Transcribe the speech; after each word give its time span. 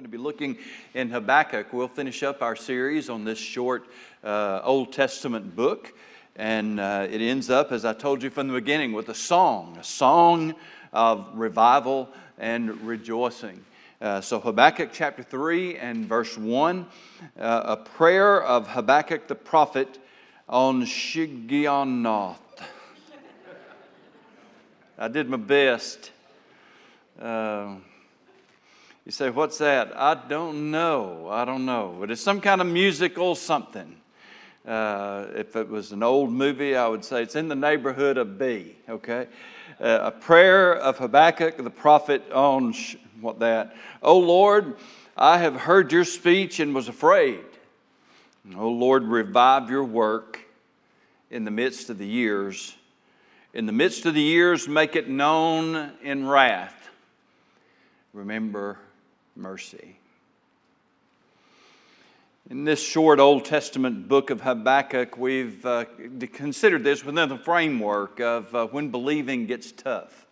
going 0.00 0.10
to 0.10 0.16
be 0.16 0.22
looking 0.24 0.56
in 0.94 1.10
Habakkuk. 1.10 1.74
We'll 1.74 1.86
finish 1.86 2.22
up 2.22 2.40
our 2.40 2.56
series 2.56 3.10
on 3.10 3.22
this 3.22 3.38
short 3.38 3.84
uh, 4.24 4.62
Old 4.64 4.94
Testament 4.94 5.54
book. 5.54 5.92
And 6.36 6.80
uh, 6.80 7.06
it 7.10 7.20
ends 7.20 7.50
up, 7.50 7.70
as 7.70 7.84
I 7.84 7.92
told 7.92 8.22
you 8.22 8.30
from 8.30 8.48
the 8.48 8.54
beginning, 8.54 8.94
with 8.94 9.10
a 9.10 9.14
song, 9.14 9.76
a 9.78 9.84
song 9.84 10.54
of 10.94 11.28
revival 11.34 12.08
and 12.38 12.80
rejoicing. 12.80 13.62
Uh, 14.00 14.22
so, 14.22 14.40
Habakkuk 14.40 14.88
chapter 14.90 15.22
3 15.22 15.76
and 15.76 16.06
verse 16.06 16.38
1, 16.38 16.86
uh, 17.38 17.62
a 17.66 17.76
prayer 17.76 18.42
of 18.42 18.68
Habakkuk 18.68 19.28
the 19.28 19.34
prophet 19.34 19.98
on 20.48 20.84
Shigionoth. 20.86 22.38
I 24.96 25.08
did 25.08 25.28
my 25.28 25.36
best. 25.36 26.10
Uh, 27.20 27.74
you 29.04 29.12
say, 29.12 29.30
What's 29.30 29.58
that? 29.58 29.96
I 29.96 30.14
don't 30.14 30.70
know. 30.70 31.28
I 31.30 31.44
don't 31.44 31.64
know. 31.64 31.96
But 31.98 32.10
it's 32.10 32.22
some 32.22 32.40
kind 32.40 32.60
of 32.60 32.66
musical 32.66 33.34
something. 33.34 33.96
Uh, 34.66 35.26
if 35.34 35.56
it 35.56 35.68
was 35.68 35.92
an 35.92 36.02
old 36.02 36.30
movie, 36.30 36.76
I 36.76 36.86
would 36.86 37.04
say 37.04 37.22
it's 37.22 37.34
in 37.34 37.48
the 37.48 37.54
neighborhood 37.54 38.18
of 38.18 38.38
B, 38.38 38.76
okay? 38.88 39.26
Uh, 39.80 40.00
a 40.02 40.10
prayer 40.10 40.74
of 40.74 40.98
Habakkuk 40.98 41.56
the 41.56 41.70
prophet 41.70 42.30
on 42.30 42.72
sh- 42.72 42.96
what 43.22 43.38
that? 43.40 43.74
Oh 44.02 44.18
Lord, 44.18 44.76
I 45.16 45.38
have 45.38 45.56
heard 45.56 45.92
your 45.92 46.04
speech 46.04 46.60
and 46.60 46.74
was 46.74 46.88
afraid. 46.88 47.40
Oh 48.54 48.68
Lord, 48.68 49.04
revive 49.04 49.70
your 49.70 49.84
work 49.84 50.40
in 51.30 51.44
the 51.44 51.50
midst 51.50 51.88
of 51.88 51.96
the 51.96 52.06
years. 52.06 52.76
In 53.54 53.64
the 53.64 53.72
midst 53.72 54.04
of 54.04 54.14
the 54.14 54.22
years, 54.22 54.68
make 54.68 54.94
it 54.94 55.08
known 55.08 55.92
in 56.02 56.28
wrath. 56.28 56.90
Remember 58.12 58.78
mercy. 59.40 59.96
In 62.50 62.64
this 62.64 62.82
short 62.82 63.20
Old 63.20 63.46
Testament 63.46 64.06
book 64.06 64.28
of 64.28 64.42
Habakkuk, 64.42 65.16
we've 65.16 65.64
uh, 65.64 65.86
considered 66.32 66.84
this 66.84 67.04
within 67.04 67.28
the 67.30 67.38
framework 67.38 68.20
of 68.20 68.54
uh, 68.54 68.66
when 68.66 68.90
believing 68.90 69.46
gets 69.46 69.72
tough. 69.72 70.26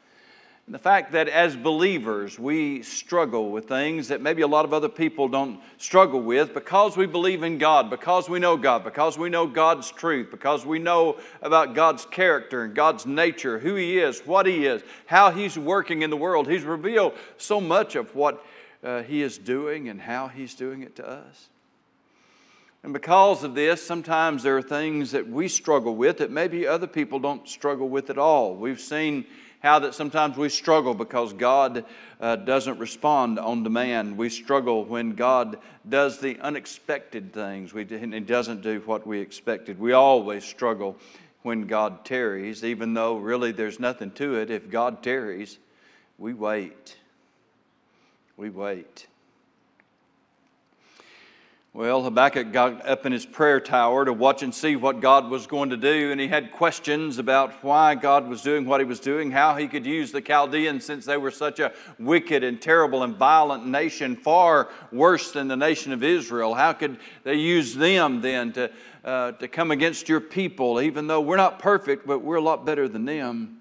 And 0.67 0.75
the 0.75 0.79
fact 0.79 1.13
that 1.13 1.29
as 1.29 1.57
believers, 1.57 2.39
we 2.39 2.83
struggle 2.83 3.51
with 3.51 3.67
things 3.69 4.09
that 4.09 4.21
maybe 4.21 4.43
a 4.43 4.47
lot 4.47 4.67
of 4.67 4.75
other 4.75 4.91
people 4.91 5.27
don't 5.27 5.59
struggle 5.79 6.21
with 6.21 6.53
because 6.53 6.95
we 6.95 7.07
believe 7.07 7.43
in 7.43 7.57
God, 7.57 7.89
because 7.89 8.29
we 8.29 8.39
know 8.39 8.59
God, 8.59 8.85
because 8.85 9.17
we 9.17 9.31
know 9.31 9.47
God's 9.47 9.91
truth, 9.91 10.31
because 10.31 10.67
we 10.67 10.79
know 10.79 11.17
about 11.41 11.75
God's 11.75 12.05
character 12.05 12.65
and 12.65 12.75
God's 12.75 13.07
nature, 13.07 13.59
who 13.59 13.77
He 13.77 13.99
is, 13.99 14.21
what 14.27 14.45
He 14.45 14.67
is, 14.67 14.83
how 15.07 15.31
He's 15.31 15.59
working 15.59 16.03
in 16.03 16.11
the 16.11 16.17
world. 16.19 16.47
He's 16.47 16.65
revealed 16.65 17.15
so 17.39 17.59
much 17.63 17.97
of 17.97 18.15
what 18.15 18.45
uh, 18.83 19.03
He 19.03 19.23
is 19.23 19.39
doing 19.39 19.89
and 19.89 20.01
how 20.01 20.29
He's 20.29 20.55
doing 20.55 20.83
it 20.83 20.97
to 20.97 21.09
us. 21.09 21.49
And 22.83 22.93
because 22.93 23.43
of 23.43 23.55
this, 23.55 23.85
sometimes 23.85 24.43
there 24.43 24.57
are 24.57 24.63
things 24.63 25.11
that 25.11 25.29
we 25.29 25.49
struggle 25.49 25.97
with 25.97 26.19
that 26.19 26.31
maybe 26.31 26.67
other 26.67 26.87
people 26.87 27.19
don't 27.19 27.49
struggle 27.49 27.89
with 27.89 28.09
at 28.09 28.19
all. 28.19 28.55
We've 28.55 28.81
seen 28.81 29.27
how 29.61 29.81
that 29.81 29.95
sometimes 29.95 30.37
we 30.37 30.49
struggle 30.49 30.95
because 30.95 31.33
God 31.33 31.85
uh, 32.21 32.37
doesn't 32.37 32.79
respond 32.79 33.41
on 33.41 33.65
demand. 33.65 34.17
We 34.17 34.31
struggle 34.31 34.85
when 34.85 35.15
God 35.15 35.59
does 35.89 36.21
the 36.21 36.39
unexpected 36.39 37.33
things. 37.33 37.73
And 37.73 38.15
He 38.15 38.21
doesn't 38.21 38.63
do 38.63 38.81
what 38.87 39.07
we 39.07 39.21
expected. 39.21 39.81
We 39.81 39.93
always 39.93 40.45
struggle 40.45 40.97
when 41.43 41.67
God 41.67 42.05
tarries, 42.05 42.65
even 42.65 42.95
though 42.95 43.17
really 43.17 43.51
there's 43.51 43.81
nothing 43.81 44.13
to 44.13 44.37
it. 44.37 44.51
If 44.51 44.71
God 44.71 45.03
tarries, 45.03 45.59
we 46.19 46.35
wait. 46.35 46.97
We 48.39 48.51
wait. 48.51 49.09
Well, 51.73 52.05
Habakkuk 52.05 52.53
got 52.53 52.87
up 52.87 53.05
in 53.05 53.11
his 53.11 53.27
prayer 53.27 53.59
tower 53.59 54.05
to 54.05 54.13
watch 54.13 54.45
and 54.45 54.55
see 54.55 54.77
what 54.77 55.01
God 55.01 55.29
was 55.29 55.49
going 55.49 55.71
to 55.71 55.77
do, 55.77 56.13
and 56.13 56.21
he 56.21 56.29
had 56.29 56.53
questions 56.53 57.19
about 57.19 57.65
why 57.65 57.97
God 57.97 58.29
was 58.29 58.41
doing 58.43 58.65
what 58.65 58.81
he 58.81 58.85
was 58.85 59.01
doing, 59.01 59.33
how 59.33 59.57
he 59.57 59.67
could 59.67 59.85
use 59.85 60.13
the 60.13 60.21
Chaldeans 60.21 60.85
since 60.85 61.05
they 61.05 61.17
were 61.17 61.33
such 61.33 61.59
a 61.59 61.73
wicked 61.99 62.45
and 62.45 62.63
terrible 62.63 63.03
and 63.03 63.17
violent 63.17 63.67
nation, 63.67 64.15
far 64.15 64.69
worse 64.93 65.33
than 65.33 65.49
the 65.49 65.57
nation 65.57 65.93
of 65.93 66.05
Israel. 66.05 66.55
How 66.55 66.73
could 66.75 66.99
they 67.25 67.35
use 67.35 67.75
them 67.75 68.21
then 68.21 68.53
to, 68.53 68.71
uh, 69.05 69.33
to 69.33 69.49
come 69.49 69.73
against 69.73 70.09
your 70.09 70.21
people, 70.21 70.81
even 70.81 71.09
though 71.09 71.21
we're 71.21 71.37
not 71.37 71.59
perfect, 71.59 72.07
but 72.07 72.21
we're 72.21 72.37
a 72.37 72.41
lot 72.41 72.65
better 72.65 72.87
than 72.87 73.05
them? 73.05 73.59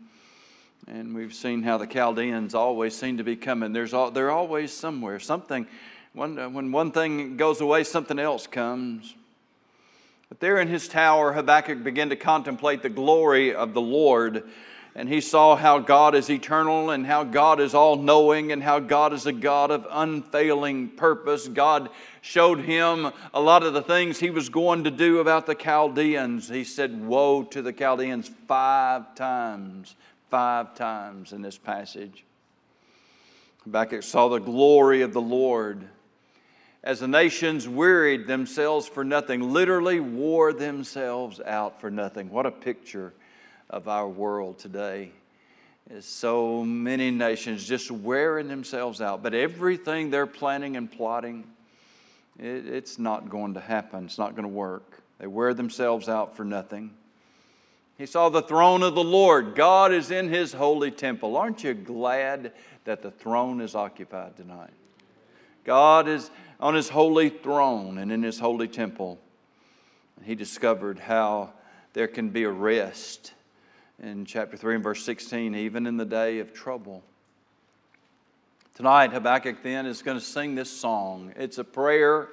And 0.87 1.13
we've 1.13 1.33
seen 1.33 1.63
how 1.63 1.77
the 1.77 1.87
Chaldeans 1.87 2.55
always 2.55 2.95
seem 2.95 3.17
to 3.17 3.23
be 3.23 3.35
coming. 3.35 3.73
There's 3.73 3.93
all, 3.93 4.09
they're 4.09 4.31
always 4.31 4.71
somewhere, 4.71 5.19
something 5.19 5.67
uh, 6.17 6.49
when 6.49 6.71
one 6.71 6.91
thing 6.91 7.37
goes 7.37 7.61
away, 7.61 7.83
something 7.83 8.17
else 8.17 8.47
comes. 8.47 9.13
But 10.29 10.39
there 10.39 10.59
in 10.59 10.67
his 10.67 10.87
tower, 10.87 11.33
Habakkuk 11.33 11.83
began 11.83 12.09
to 12.09 12.15
contemplate 12.15 12.81
the 12.81 12.89
glory 12.89 13.53
of 13.53 13.73
the 13.73 13.81
Lord. 13.81 14.43
And 14.95 15.07
he 15.07 15.21
saw 15.21 15.55
how 15.55 15.77
God 15.77 16.15
is 16.15 16.29
eternal 16.29 16.89
and 16.89 17.05
how 17.05 17.23
God 17.23 17.59
is 17.59 17.75
all 17.75 17.97
knowing 17.97 18.51
and 18.51 18.63
how 18.63 18.79
God 18.79 19.13
is 19.13 19.27
a 19.27 19.31
God 19.31 19.69
of 19.69 19.85
unfailing 19.91 20.89
purpose. 20.89 21.47
God 21.47 21.89
showed 22.21 22.61
him 22.61 23.11
a 23.31 23.39
lot 23.39 23.61
of 23.61 23.73
the 23.73 23.83
things 23.83 24.19
he 24.19 24.31
was 24.31 24.49
going 24.49 24.85
to 24.85 24.91
do 24.91 25.19
about 25.19 25.45
the 25.45 25.53
Chaldeans. 25.53 26.49
He 26.49 26.63
said, 26.63 27.05
Woe 27.05 27.43
to 27.43 27.61
the 27.61 27.71
Chaldeans 27.71 28.31
five 28.47 29.13
times, 29.13 29.95
five 30.29 30.75
times 30.75 31.33
in 31.33 31.41
this 31.41 31.57
passage. 31.57 32.23
Habakkuk 33.63 34.03
saw 34.03 34.29
the 34.29 34.39
glory 34.39 35.01
of 35.01 35.13
the 35.13 35.21
Lord 35.21 35.87
as 36.83 37.01
the 37.01 37.07
nations 37.07 37.67
wearied 37.67 38.27
themselves 38.27 38.87
for 38.87 39.03
nothing, 39.03 39.51
literally 39.51 39.99
wore 39.99 40.53
themselves 40.53 41.41
out 41.41 41.81
for 41.81 41.91
nothing. 41.91 42.29
What 42.29 42.45
a 42.45 42.51
picture 42.51 43.13
of 43.69 43.87
our 43.87 44.07
world 44.07 44.57
today. 44.59 45.11
Is 45.89 46.05
so 46.05 46.63
many 46.65 47.11
nations 47.11 47.65
just 47.65 47.89
wearing 47.89 48.49
themselves 48.49 49.01
out, 49.01 49.23
but 49.23 49.33
everything 49.33 50.09
they're 50.09 50.27
planning 50.27 50.75
and 50.75 50.91
plotting, 50.91 51.45
it, 52.37 52.67
it's 52.67 52.99
not 52.99 53.29
going 53.29 53.53
to 53.53 53.61
happen. 53.61 54.05
It's 54.05 54.17
not 54.17 54.31
going 54.31 54.43
to 54.43 54.49
work. 54.49 55.01
They 55.19 55.27
wear 55.27 55.53
themselves 55.53 56.09
out 56.09 56.35
for 56.35 56.43
nothing. 56.43 56.91
He 57.97 58.05
saw 58.05 58.29
the 58.29 58.43
throne 58.43 58.83
of 58.83 58.93
the 58.93 59.03
Lord. 59.03 59.55
God 59.55 59.91
is 59.91 60.11
in 60.11 60.29
his 60.29 60.53
holy 60.53 60.91
temple. 60.91 61.35
Aren't 61.35 61.63
you 61.63 61.73
glad 61.73 62.51
that 62.83 63.01
the 63.01 63.09
throne 63.09 63.59
is 63.59 63.73
occupied 63.73 64.37
tonight? 64.37 64.73
God 65.63 66.07
is 66.07 66.29
on 66.59 66.75
his 66.75 66.89
holy 66.89 67.29
throne 67.29 67.97
and 67.97 68.11
in 68.11 68.21
his 68.21 68.39
holy 68.39 68.67
temple. 68.67 69.19
He 70.23 70.35
discovered 70.35 70.99
how 70.99 71.53
there 71.93 72.07
can 72.07 72.29
be 72.29 72.43
a 72.43 72.51
rest 72.51 73.33
in 74.01 74.25
chapter 74.25 74.57
3 74.57 74.75
and 74.75 74.83
verse 74.83 75.03
16, 75.03 75.55
even 75.55 75.87
in 75.87 75.97
the 75.97 76.05
day 76.05 76.39
of 76.39 76.53
trouble. 76.53 77.03
Tonight, 78.75 79.11
Habakkuk 79.11 79.63
then 79.63 79.87
is 79.87 80.03
going 80.03 80.19
to 80.19 80.23
sing 80.23 80.53
this 80.53 80.69
song. 80.69 81.33
It's 81.35 81.57
a 81.57 81.63
prayer, 81.63 82.29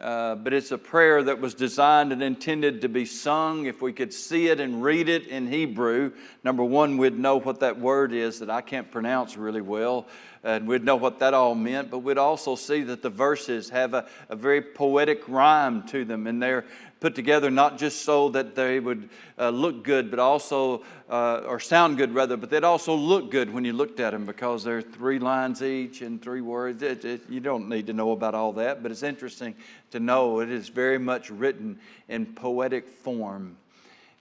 uh, 0.00 0.34
but 0.34 0.52
it's 0.52 0.72
a 0.72 0.78
prayer 0.78 1.22
that 1.22 1.40
was 1.40 1.54
designed 1.54 2.12
and 2.12 2.22
intended 2.22 2.80
to 2.80 2.88
be 2.88 3.04
sung. 3.04 3.66
If 3.66 3.80
we 3.80 3.92
could 3.92 4.12
see 4.12 4.48
it 4.48 4.60
and 4.60 4.82
read 4.82 5.08
it 5.08 5.28
in 5.28 5.46
Hebrew, 5.46 6.12
number 6.42 6.64
one, 6.64 6.96
we'd 6.96 7.18
know 7.18 7.36
what 7.36 7.60
that 7.60 7.78
word 7.78 8.12
is 8.12 8.40
that 8.40 8.50
I 8.50 8.60
can't 8.60 8.90
pronounce 8.90 9.36
really 9.36 9.60
well 9.60 10.06
and 10.44 10.68
we'd 10.68 10.84
know 10.84 10.96
what 10.96 11.20
that 11.20 11.32
all 11.32 11.54
meant, 11.54 11.90
but 11.90 12.00
we'd 12.00 12.18
also 12.18 12.54
see 12.54 12.82
that 12.82 13.00
the 13.00 13.08
verses 13.08 13.70
have 13.70 13.94
a, 13.94 14.06
a 14.28 14.36
very 14.36 14.60
poetic 14.60 15.26
rhyme 15.26 15.82
to 15.88 16.04
them, 16.04 16.26
and 16.26 16.40
they're 16.40 16.66
put 17.04 17.14
together 17.14 17.50
not 17.50 17.76
just 17.76 18.00
so 18.00 18.30
that 18.30 18.54
they 18.54 18.80
would 18.80 19.10
uh, 19.38 19.50
look 19.50 19.84
good, 19.84 20.08
but 20.08 20.18
also, 20.18 20.82
uh, 21.10 21.42
or 21.46 21.60
sound 21.60 21.98
good 21.98 22.14
rather, 22.14 22.34
but 22.34 22.48
they'd 22.48 22.64
also 22.64 22.94
look 22.94 23.30
good 23.30 23.52
when 23.52 23.62
you 23.62 23.74
looked 23.74 24.00
at 24.00 24.12
them 24.12 24.24
because 24.24 24.64
they're 24.64 24.80
three 24.80 25.18
lines 25.18 25.62
each 25.62 26.00
and 26.00 26.22
three 26.22 26.40
words. 26.40 26.82
It, 26.82 27.04
it, 27.04 27.20
you 27.28 27.40
don't 27.40 27.68
need 27.68 27.88
to 27.88 27.92
know 27.92 28.12
about 28.12 28.34
all 28.34 28.54
that, 28.54 28.82
but 28.82 28.90
it's 28.90 29.02
interesting 29.02 29.54
to 29.90 30.00
know 30.00 30.40
it 30.40 30.48
is 30.48 30.70
very 30.70 30.96
much 30.96 31.28
written 31.28 31.78
in 32.08 32.24
poetic 32.24 32.88
form. 32.88 33.58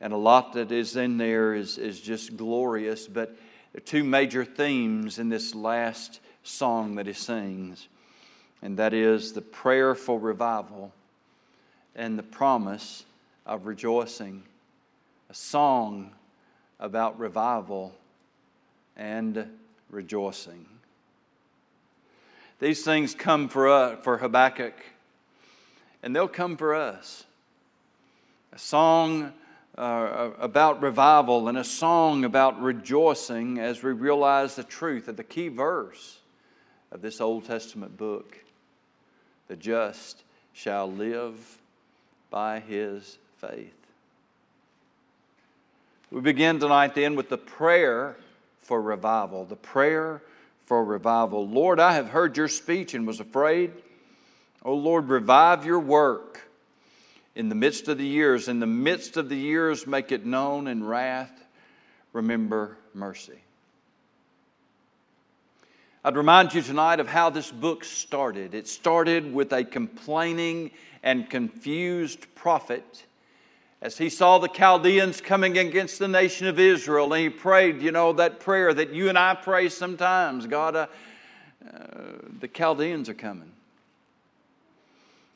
And 0.02 0.12
a 0.12 0.18
lot 0.18 0.52
that 0.52 0.74
is 0.74 0.98
in 0.98 1.18
there 1.18 1.56
is, 1.56 1.78
is 1.78 2.02
just 2.02 2.36
glorious, 2.36 3.08
but 3.08 3.34
two 3.86 4.04
major 4.04 4.44
themes 4.44 5.20
in 5.20 5.30
this 5.30 5.56
last 5.56 6.20
song 6.44 6.96
that 6.96 7.08
he 7.08 7.14
sings, 7.14 7.88
and 8.62 8.76
that 8.76 8.94
is 8.94 9.32
the 9.32 9.42
prayer 9.42 9.96
for 9.96 10.20
revival 10.20 10.92
and 11.96 12.18
the 12.18 12.24
promise 12.24 13.06
of 13.46 13.66
rejoicing. 13.66 14.44
A 15.30 15.34
song 15.34 16.12
about 16.80 17.20
revival 17.20 17.94
and 18.96 19.48
rejoicing. 19.90 20.66
These 22.60 22.84
things 22.84 23.14
come 23.16 23.50
for, 23.50 23.68
us, 23.68 24.00
for 24.04 24.18
Habakkuk, 24.18 24.74
and 26.02 26.16
they'll 26.16 26.28
come 26.28 26.56
for 26.58 26.76
us. 26.76 27.26
A 28.54 28.60
song 28.60 29.34
uh, 29.78 30.30
about 30.40 30.82
revival 30.82 31.48
and 31.48 31.58
a 31.58 31.64
song 31.64 32.26
about 32.26 32.62
rejoicing 32.62 33.60
as 33.60 33.82
we 33.82 33.92
realize 33.92 34.56
the 34.56 34.64
truth 34.64 35.08
of 35.08 35.18
the 35.18 35.24
key 35.24 35.48
verse 35.48 36.20
of 36.92 37.02
this 37.02 37.20
Old 37.20 37.46
Testament 37.46 37.98
book. 37.98 38.38
The 39.48 39.56
just 39.56 40.24
shall 40.54 40.92
live 40.92 41.58
by 42.34 42.60
his 42.62 43.20
faith. 43.38 43.76
We 46.10 46.20
begin 46.20 46.60
tonight 46.60 46.96
then 46.96 47.16
with 47.16 47.30
the 47.30 47.38
prayer 47.38 48.18
for 48.62 48.82
revival. 48.82 49.46
The 49.46 49.56
prayer 49.56 50.24
for 50.66 50.84
revival. 50.84 51.48
Lord, 51.48 51.80
I 51.80 51.94
have 51.94 52.10
heard 52.10 52.36
your 52.36 52.48
speech 52.48 52.96
and 52.96 53.06
was 53.06 53.20
afraid. 53.20 53.72
Oh 54.66 54.74
Lord, 54.74 55.10
revive 55.10 55.64
your 55.64 55.80
work 55.80 56.50
in 57.36 57.50
the 57.50 57.56
midst 57.56 57.88
of 57.88 58.00
the 58.00 58.08
years. 58.08 58.48
In 58.48 58.60
the 58.60 58.66
midst 58.66 59.16
of 59.16 59.30
the 59.30 59.38
years, 59.38 59.86
make 59.86 60.12
it 60.12 60.26
known 60.26 60.66
in 60.66 60.84
wrath. 60.84 61.32
Remember 62.14 62.80
mercy. 62.96 63.44
I'd 66.06 66.18
remind 66.18 66.54
you 66.54 66.62
tonight 66.62 67.00
of 67.00 67.08
how 67.08 67.30
this 67.30 67.50
book 67.50 67.86
started. 67.86 68.54
It 68.54 68.68
started 68.68 69.34
with 69.34 69.54
a 69.54 69.64
complaining 69.64 70.72
and 71.02 71.30
confused 71.30 72.28
prophet 72.36 73.06
as 73.82 73.98
he 73.98 74.10
saw 74.10 74.38
the 74.38 74.50
Chaldeans 74.50 75.22
coming 75.22 75.58
against 75.58 76.00
the 76.00 76.10
nation 76.10 76.48
of 76.48 76.60
Israel, 76.60 77.14
and 77.14 77.24
he 77.24 77.30
prayed, 77.30 77.82
you 77.82 77.92
know, 77.92 78.12
that 78.14 78.42
prayer 78.42 78.74
that 78.74 78.92
you 78.92 79.08
and 79.08 79.18
I 79.18 79.34
pray 79.34 79.70
sometimes 79.70 80.46
God, 80.46 80.76
uh, 80.76 80.88
uh, 81.66 81.78
the 82.40 82.50
Chaldeans 82.50 83.08
are 83.08 83.14
coming. 83.14 83.52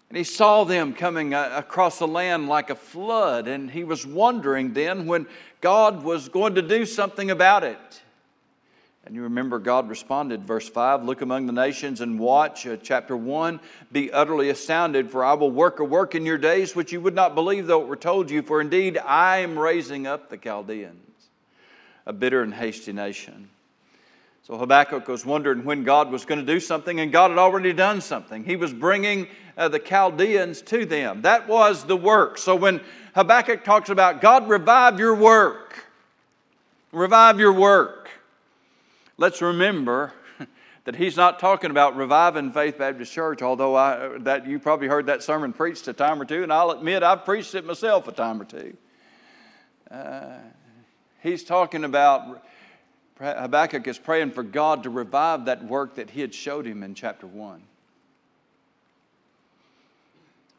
And 0.09 0.17
he 0.17 0.25
saw 0.25 0.65
them 0.65 0.93
coming 0.93 1.33
uh, 1.33 1.49
across 1.55 1.99
the 1.99 2.07
land 2.07 2.49
like 2.49 2.69
a 2.69 2.75
flood, 2.75 3.47
and 3.47 3.71
he 3.71 3.85
was 3.85 4.05
wondering 4.05 4.73
then 4.73 5.05
when 5.05 5.27
God 5.61 6.03
was 6.03 6.27
going 6.27 6.55
to 6.55 6.61
do 6.61 6.85
something 6.85 7.31
about 7.31 7.63
it. 7.63 8.01
And 9.07 9.15
you 9.15 9.21
remember 9.21 9.57
God 9.57 9.88
responded, 9.88 10.44
verse 10.44 10.68
5 10.68 11.06
Look 11.06 11.21
among 11.21 11.45
the 11.45 11.54
nations 11.54 12.01
and 12.01 12.19
watch. 12.19 12.68
Uh, 12.68 12.75
chapter 12.75 13.15
1 13.15 13.62
Be 13.89 14.12
utterly 14.12 14.50
astounded, 14.50 15.09
for 15.09 15.24
I 15.24 15.33
will 15.33 15.50
work 15.50 15.80
a 15.80 15.86
work 15.86 16.13
in 16.13 16.25
your 16.25 16.38
days 16.38 16.75
which 16.75 16.92
you 16.92 17.00
would 17.00 17.15
not 17.15 17.33
believe, 17.33 17.68
though 17.68 17.81
it 17.81 17.88
were 17.88 17.95
told 17.95 18.30
you. 18.30 18.42
For 18.42 18.59
indeed 18.59 18.98
I 18.98 19.38
am 19.38 19.57
raising 19.57 20.07
up 20.07 20.30
the 20.30 20.36
Chaldeans, 20.36 21.30
a 22.06 22.12
bitter 22.12 22.42
and 22.42 22.54
hasty 22.54 22.92
nation. 22.92 23.48
So 24.44 24.57
Habakkuk 24.57 25.07
was 25.07 25.25
wondering 25.25 25.63
when 25.63 25.86
God 25.86 26.12
was 26.12 26.25
going 26.25 26.45
to 26.45 26.45
do 26.45 26.60
something, 26.60 27.00
and 27.00 27.10
God 27.10 27.30
had 27.30 27.39
already 27.39 27.71
done 27.71 28.01
something. 28.01 28.44
He 28.44 28.57
was 28.57 28.74
bringing 28.74 29.27
uh, 29.56 29.69
the 29.69 29.80
Chaldeans 29.80 30.62
to 30.63 30.86
them. 30.86 31.21
That 31.21 31.48
was 31.48 31.86
the 31.86 31.95
work. 31.95 32.38
So 32.38 32.57
when 32.57 32.81
Habakkuk 33.15 33.63
talks 33.63 33.89
about 33.89 34.19
God, 34.19 34.50
revive 34.50 35.00
your 35.00 35.15
work, 35.15 35.86
revive 36.92 37.39
your 37.39 37.53
work 37.53 37.96
let's 39.17 39.41
remember 39.41 40.13
that 40.85 40.95
he's 40.95 41.17
not 41.17 41.39
talking 41.39 41.71
about 41.71 41.95
reviving 41.95 42.51
Faith 42.51 42.77
Baptist 42.77 43.11
Church, 43.11 43.41
although 43.41 43.75
I, 43.75 44.17
that 44.19 44.47
you 44.47 44.59
probably 44.59 44.87
heard 44.87 45.07
that 45.07 45.23
sermon 45.23 45.53
preached 45.53 45.87
a 45.87 45.93
time 45.93 46.21
or 46.21 46.25
two, 46.25 46.43
and 46.43 46.53
I'll 46.53 46.71
admit 46.71 47.03
I've 47.03 47.25
preached 47.25 47.55
it 47.55 47.65
myself 47.65 48.07
a 48.07 48.11
time 48.11 48.41
or 48.41 48.45
two. 48.45 48.77
Uh, 49.89 50.37
he's 51.21 51.43
talking 51.43 51.83
about 51.83 52.43
Habakkuk 53.19 53.87
is 53.87 53.97
praying 53.97 54.31
for 54.31 54.43
God 54.43 54.83
to 54.83 54.89
revive 54.89 55.45
that 55.45 55.63
work 55.63 55.95
that 55.95 56.11
he 56.11 56.21
had 56.21 56.33
showed 56.33 56.65
him 56.65 56.83
in 56.83 56.93
chapter 56.93 57.25
1. 57.25 57.61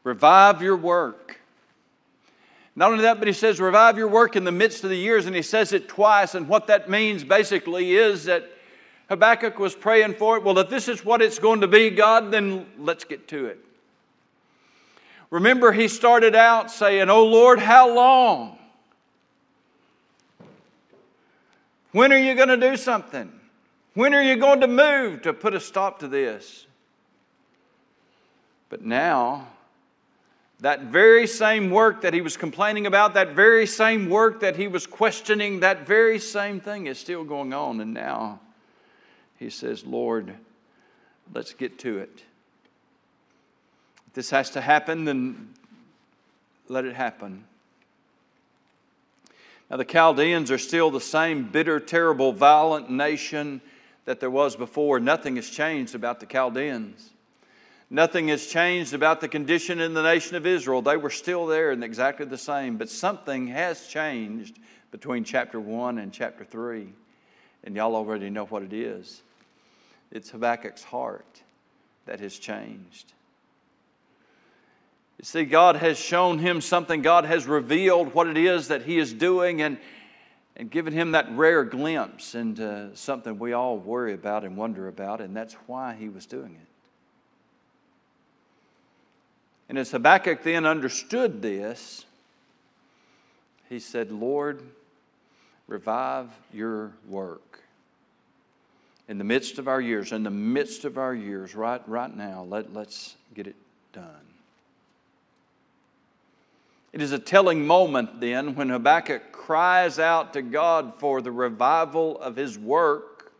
Revive 0.03 0.61
your 0.61 0.75
work. 0.75 1.38
Not 2.79 2.93
only 2.93 3.03
that, 3.03 3.19
but 3.19 3.27
he 3.27 3.33
says, 3.33 3.59
revive 3.59 3.97
your 3.97 4.07
work 4.07 4.37
in 4.37 4.45
the 4.45 4.53
midst 4.53 4.85
of 4.85 4.89
the 4.89 4.95
years, 4.95 5.25
and 5.25 5.35
he 5.35 5.41
says 5.41 5.73
it 5.73 5.89
twice. 5.89 6.33
And 6.33 6.47
what 6.47 6.67
that 6.67 6.89
means 6.89 7.25
basically 7.25 7.97
is 7.97 8.23
that 8.23 8.49
Habakkuk 9.09 9.59
was 9.59 9.75
praying 9.75 10.13
for 10.13 10.37
it. 10.37 10.43
Well, 10.43 10.57
if 10.59 10.69
this 10.69 10.87
is 10.87 11.03
what 11.03 11.21
it's 11.21 11.39
going 11.39 11.59
to 11.59 11.67
be, 11.67 11.89
God, 11.89 12.31
then 12.31 12.65
let's 12.77 13.03
get 13.03 13.27
to 13.27 13.47
it. 13.47 13.59
Remember, 15.29 15.73
he 15.73 15.89
started 15.89 16.35
out 16.35 16.71
saying, 16.71 17.09
Oh 17.09 17.25
Lord, 17.25 17.59
how 17.59 17.93
long? 17.93 18.57
When 21.91 22.13
are 22.13 22.17
you 22.17 22.33
going 22.33 22.47
to 22.47 22.55
do 22.55 22.77
something? 22.77 23.29
When 23.93 24.13
are 24.13 24.23
you 24.23 24.37
going 24.37 24.61
to 24.61 24.67
move 24.67 25.23
to 25.23 25.33
put 25.33 25.53
a 25.53 25.59
stop 25.59 25.99
to 25.99 26.07
this? 26.07 26.65
But 28.69 28.85
now, 28.85 29.49
that 30.61 30.83
very 30.83 31.25
same 31.25 31.69
work 31.69 32.01
that 32.01 32.13
he 32.13 32.21
was 32.21 32.35
complaining 32.35 32.85
about, 32.85 33.13
that 33.13 33.29
very 33.29 33.65
same 33.65 34.09
work 34.09 34.41
that 34.41 34.57
he 34.57 34.67
was 34.67 34.85
questioning, 34.85 35.61
that 35.61 35.87
very 35.87 36.19
same 36.19 36.59
thing 36.59 36.87
is 36.87 36.99
still 36.99 37.23
going 37.23 37.53
on. 37.53 37.79
And 37.79 37.93
now 37.93 38.39
he 39.37 39.49
says, 39.49 39.85
Lord, 39.85 40.33
let's 41.33 41.53
get 41.53 41.79
to 41.79 41.99
it. 41.99 42.23
If 44.07 44.13
this 44.13 44.29
has 44.31 44.49
to 44.51 44.61
happen, 44.61 45.05
then 45.05 45.53
let 46.67 46.83
it 46.83 46.95
happen. 46.95 47.45
Now, 49.69 49.77
the 49.77 49.85
Chaldeans 49.85 50.49
are 50.49 50.57
still 50.57 50.89
the 50.89 50.99
same 50.99 51.43
bitter, 51.43 51.79
terrible, 51.79 52.33
violent 52.33 52.89
nation 52.89 53.61
that 54.05 54.19
there 54.19 54.31
was 54.31 54.55
before. 54.55 54.99
Nothing 54.99 55.35
has 55.35 55.47
changed 55.47 55.93
about 55.93 56.19
the 56.19 56.25
Chaldeans. 56.25 57.11
Nothing 57.89 58.27
has 58.27 58.45
changed 58.45 58.93
about 58.93 59.19
the 59.19 59.27
condition 59.27 59.79
in 59.79 59.93
the 59.93 60.03
nation 60.03 60.35
of 60.35 60.45
Israel. 60.45 60.81
They 60.81 60.97
were 60.97 61.09
still 61.09 61.47
there 61.47 61.71
and 61.71 61.83
exactly 61.83 62.25
the 62.25 62.37
same. 62.37 62.77
But 62.77 62.89
something 62.89 63.47
has 63.47 63.87
changed 63.87 64.59
between 64.91 65.23
chapter 65.23 65.59
1 65.59 65.97
and 65.97 66.13
chapter 66.13 66.45
3. 66.45 66.93
And 67.63 67.75
y'all 67.75 67.95
already 67.95 68.29
know 68.29 68.45
what 68.45 68.63
it 68.63 68.73
is 68.73 69.21
it's 70.11 70.31
Habakkuk's 70.31 70.83
heart 70.83 71.41
that 72.05 72.19
has 72.19 72.37
changed. 72.37 73.13
You 75.19 75.25
see, 75.25 75.43
God 75.43 75.75
has 75.75 75.99
shown 75.99 76.39
him 76.39 76.61
something, 76.61 77.01
God 77.01 77.25
has 77.25 77.45
revealed 77.45 78.13
what 78.13 78.27
it 78.27 78.37
is 78.37 78.69
that 78.69 78.83
he 78.83 78.97
is 78.97 79.13
doing, 79.13 79.61
and, 79.61 79.77
and 80.55 80.71
given 80.71 80.93
him 80.93 81.11
that 81.11 81.29
rare 81.31 81.63
glimpse 81.63 82.35
into 82.35 82.89
something 82.95 83.37
we 83.37 83.53
all 83.53 83.77
worry 83.77 84.13
about 84.13 84.45
and 84.45 84.55
wonder 84.55 84.87
about, 84.87 85.19
and 85.19 85.35
that's 85.35 85.53
why 85.67 85.93
he 85.93 86.07
was 86.07 86.25
doing 86.25 86.55
it. 86.55 86.68
And 89.69 89.77
as 89.77 89.91
Habakkuk 89.91 90.41
then 90.41 90.65
understood 90.65 91.43
this, 91.43 92.05
he 93.69 93.79
said, 93.79 94.11
Lord, 94.11 94.63
revive 95.67 96.29
your 96.51 96.91
work. 97.07 97.61
In 99.07 99.19
the 99.19 99.23
midst 99.23 99.59
of 99.59 99.67
our 99.67 99.79
years, 99.79 100.11
in 100.11 100.23
the 100.23 100.31
midst 100.31 100.85
of 100.85 100.97
our 100.97 101.13
years, 101.13 101.55
right, 101.55 101.87
right 101.87 102.15
now, 102.15 102.45
let, 102.49 102.73
let's 102.73 103.15
get 103.35 103.45
it 103.45 103.55
done. 103.93 104.05
It 106.91 107.01
is 107.01 107.11
a 107.11 107.19
telling 107.19 107.67
moment 107.67 108.19
then 108.19 108.55
when 108.55 108.69
Habakkuk 108.69 109.31
cries 109.31 109.99
out 109.99 110.33
to 110.33 110.41
God 110.41 110.93
for 110.97 111.21
the 111.21 111.31
revival 111.31 112.19
of 112.19 112.35
his 112.35 112.57
work, 112.57 113.31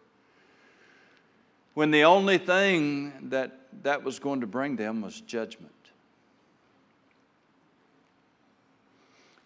when 1.74 1.90
the 1.90 2.04
only 2.04 2.38
thing 2.38 3.30
that 3.30 3.56
that 3.84 4.04
was 4.04 4.20
going 4.20 4.42
to 4.42 4.48
bring 4.48 4.76
them 4.76 5.02
was 5.02 5.22
judgment. 5.22 5.72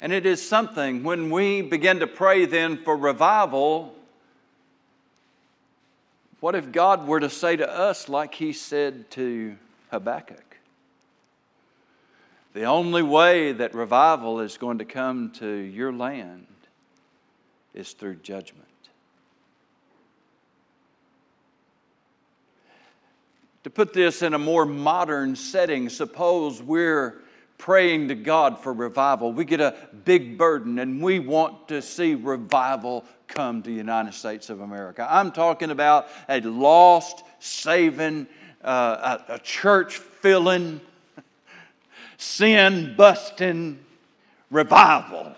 And 0.02 0.12
it 0.12 0.26
is 0.26 0.46
something 0.46 1.04
when 1.04 1.30
we 1.30 1.62
begin 1.62 2.00
to 2.00 2.08
pray 2.08 2.46
then 2.46 2.78
for 2.78 2.98
revival. 2.98 3.96
What 6.40 6.56
if 6.56 6.72
God 6.72 7.08
were 7.08 7.20
to 7.20 7.30
say 7.30 7.56
to 7.56 7.70
us, 7.70 8.10
like 8.10 8.36
He 8.36 8.52
said 8.52 9.10
to 9.12 9.56
Habakkuk? 9.92 10.58
The 12.54 12.66
only 12.66 13.02
way 13.02 13.52
that 13.54 13.74
revival 13.74 14.40
is 14.40 14.58
going 14.58 14.78
to 14.78 14.86
come 14.86 15.32
to 15.40 15.48
your 15.48 15.92
land 15.92 16.46
is 17.74 17.94
through 17.94 18.16
judgment. 18.16 18.68
To 23.64 23.70
put 23.70 23.94
this 23.94 24.22
in 24.22 24.34
a 24.34 24.40
more 24.40 24.66
modern 24.66 25.36
setting, 25.36 25.90
suppose 25.90 26.62
we're 26.62 27.23
praying 27.63 28.10
to 28.10 28.15
God 28.15 28.60
for 28.60 28.74
revival. 28.74 29.32
We 29.32 29.46
get 29.46 29.62
a 29.62 29.74
big 30.03 30.38
burden 30.38 30.79
and 30.79 31.01
we 31.01 31.20
want 31.20 31.70
to 31.70 31.82
see 31.82 32.13
revival 32.13 33.05
come 33.29 33.62
to 33.62 33.70
the 33.70 33.75
United 33.75 34.13
States 34.13 34.50
of 34.50 34.60
America. 34.60 35.08
I'm 35.10 35.32
talking 35.32 35.72
about 35.72 36.08
a 36.27 36.41
lost, 36.41 37.24
saving, 37.39 38.27
uh, 38.62 39.17
a, 39.29 39.36
a 39.36 39.39
church 39.39 39.96
filling, 39.96 40.82
sin 42.17 42.96
busting 42.98 43.79
revival. 44.51 45.34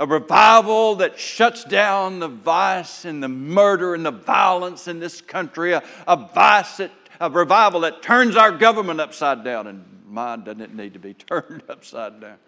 A 0.00 0.06
revival 0.06 0.96
that 0.96 1.16
shuts 1.16 1.62
down 1.62 2.18
the 2.18 2.26
vice 2.26 3.04
and 3.04 3.22
the 3.22 3.28
murder 3.28 3.94
and 3.94 4.04
the 4.04 4.10
violence 4.10 4.88
in 4.88 4.98
this 4.98 5.20
country. 5.20 5.74
A, 5.74 5.84
a 6.08 6.16
vice 6.16 6.78
that, 6.78 6.90
a 7.20 7.28
revival 7.28 7.80
that 7.80 8.02
turns 8.02 8.34
our 8.34 8.50
government 8.50 9.00
upside 9.00 9.44
down 9.44 9.66
and 9.66 9.84
mine 10.08 10.42
doesn't 10.42 10.74
need 10.74 10.94
to 10.94 10.98
be 10.98 11.14
turned 11.28 11.62
upside 11.68 12.20
down. 12.20 12.38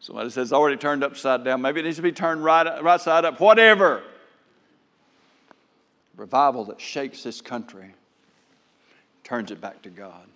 Somebody 0.00 0.30
says 0.30 0.48
it's 0.48 0.52
already 0.52 0.76
turned 0.76 1.02
upside 1.02 1.42
down. 1.42 1.60
Maybe 1.60 1.80
it 1.80 1.84
needs 1.84 1.96
to 1.96 2.02
be 2.02 2.12
turned 2.12 2.44
right, 2.44 2.82
right 2.82 3.00
side 3.00 3.24
up. 3.24 3.40
Whatever. 3.40 4.02
Revival 6.16 6.64
that 6.66 6.80
shakes 6.80 7.22
this 7.22 7.40
country, 7.40 7.94
turns 9.24 9.50
it 9.50 9.60
back 9.60 9.82
to 9.82 9.88
God. 9.88 10.26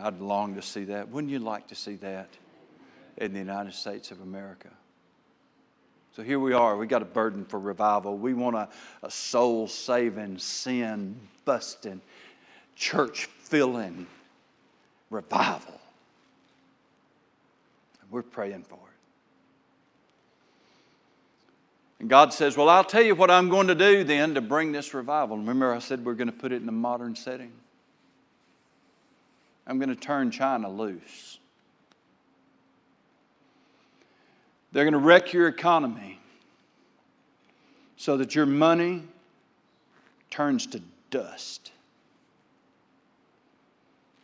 I'd 0.00 0.20
long 0.20 0.54
to 0.54 0.62
see 0.62 0.84
that. 0.84 1.08
Wouldn't 1.08 1.32
you 1.32 1.38
like 1.38 1.68
to 1.68 1.74
see 1.74 1.96
that 1.96 2.28
in 3.16 3.32
the 3.32 3.38
United 3.38 3.74
States 3.74 4.10
of 4.10 4.20
America? 4.20 4.68
So 6.14 6.22
here 6.22 6.38
we 6.38 6.52
are. 6.52 6.76
We 6.76 6.86
got 6.86 7.02
a 7.02 7.06
burden 7.06 7.44
for 7.44 7.58
revival. 7.58 8.16
We 8.16 8.34
want 8.34 8.54
a, 8.54 8.68
a 9.02 9.10
soul 9.10 9.66
saving, 9.66 10.38
sin 10.38 11.16
busting, 11.44 12.00
church 12.76 13.26
filling 13.26 14.06
revival. 15.10 15.80
And 18.00 18.10
we're 18.12 18.22
praying 18.22 18.62
for 18.62 18.76
it. 18.76 18.80
And 21.98 22.08
God 22.08 22.32
says, 22.32 22.56
Well, 22.56 22.68
I'll 22.68 22.84
tell 22.84 23.02
you 23.02 23.16
what 23.16 23.30
I'm 23.30 23.48
going 23.48 23.66
to 23.66 23.74
do 23.74 24.04
then 24.04 24.34
to 24.34 24.40
bring 24.40 24.70
this 24.70 24.94
revival. 24.94 25.36
Remember, 25.36 25.74
I 25.74 25.80
said 25.80 26.04
we're 26.04 26.14
going 26.14 26.30
to 26.30 26.32
put 26.32 26.52
it 26.52 26.62
in 26.62 26.68
a 26.68 26.72
modern 26.72 27.16
setting? 27.16 27.50
I'm 29.66 29.78
going 29.78 29.88
to 29.88 29.96
turn 29.96 30.30
China 30.30 30.70
loose. 30.70 31.38
They're 34.74 34.84
going 34.84 34.92
to 34.92 34.98
wreck 34.98 35.32
your 35.32 35.46
economy 35.46 36.18
so 37.96 38.16
that 38.16 38.34
your 38.34 38.44
money 38.44 39.04
turns 40.30 40.66
to 40.66 40.82
dust. 41.10 41.70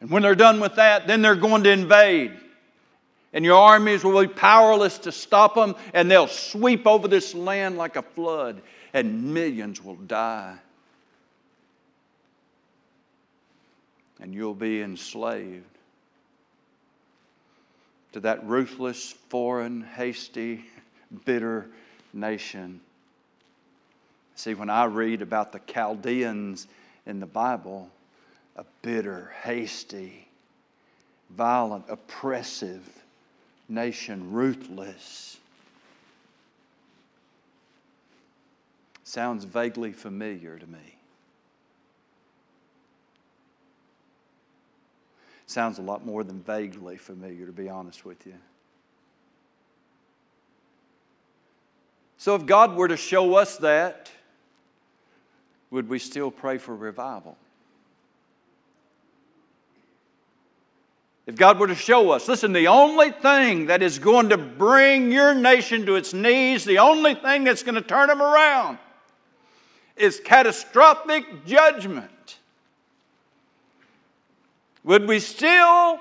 And 0.00 0.10
when 0.10 0.22
they're 0.22 0.34
done 0.34 0.58
with 0.58 0.74
that, 0.74 1.06
then 1.06 1.22
they're 1.22 1.36
going 1.36 1.62
to 1.62 1.70
invade. 1.70 2.32
And 3.32 3.44
your 3.44 3.58
armies 3.58 4.02
will 4.02 4.20
be 4.20 4.26
powerless 4.26 4.98
to 4.98 5.12
stop 5.12 5.54
them, 5.54 5.76
and 5.94 6.10
they'll 6.10 6.26
sweep 6.26 6.84
over 6.84 7.06
this 7.06 7.32
land 7.32 7.76
like 7.76 7.94
a 7.94 8.02
flood, 8.02 8.60
and 8.92 9.32
millions 9.32 9.84
will 9.84 9.94
die. 9.94 10.56
And 14.20 14.34
you'll 14.34 14.54
be 14.54 14.82
enslaved 14.82 15.64
to 18.12 18.20
that 18.20 18.46
ruthless, 18.46 19.12
foreign, 19.28 19.82
hasty, 19.82 20.64
bitter 21.24 21.68
nation. 22.12 22.80
See, 24.34 24.54
when 24.54 24.70
I 24.70 24.84
read 24.84 25.22
about 25.22 25.52
the 25.52 25.60
Chaldeans 25.60 26.66
in 27.06 27.20
the 27.20 27.26
Bible, 27.26 27.90
a 28.56 28.64
bitter, 28.82 29.32
hasty, 29.42 30.28
violent, 31.30 31.84
oppressive 31.88 32.82
nation, 33.68 34.32
ruthless. 34.32 35.38
Sounds 39.04 39.44
vaguely 39.44 39.92
familiar 39.92 40.58
to 40.58 40.66
me. 40.66 40.99
Sounds 45.50 45.80
a 45.80 45.82
lot 45.82 46.06
more 46.06 46.22
than 46.22 46.40
vaguely 46.42 46.96
familiar, 46.96 47.44
to 47.44 47.50
be 47.50 47.68
honest 47.68 48.04
with 48.04 48.24
you. 48.24 48.34
So, 52.18 52.36
if 52.36 52.46
God 52.46 52.76
were 52.76 52.86
to 52.86 52.96
show 52.96 53.34
us 53.34 53.56
that, 53.56 54.12
would 55.72 55.88
we 55.88 55.98
still 55.98 56.30
pray 56.30 56.58
for 56.58 56.76
revival? 56.76 57.36
If 61.26 61.34
God 61.34 61.58
were 61.58 61.66
to 61.66 61.74
show 61.74 62.12
us, 62.12 62.28
listen, 62.28 62.52
the 62.52 62.68
only 62.68 63.10
thing 63.10 63.66
that 63.66 63.82
is 63.82 63.98
going 63.98 64.28
to 64.28 64.38
bring 64.38 65.10
your 65.10 65.34
nation 65.34 65.84
to 65.86 65.96
its 65.96 66.14
knees, 66.14 66.64
the 66.64 66.78
only 66.78 67.16
thing 67.16 67.42
that's 67.42 67.64
going 67.64 67.74
to 67.74 67.82
turn 67.82 68.06
them 68.06 68.22
around, 68.22 68.78
is 69.96 70.20
catastrophic 70.20 71.44
judgment. 71.44 72.38
Would 74.84 75.06
we 75.06 75.20
still 75.20 75.98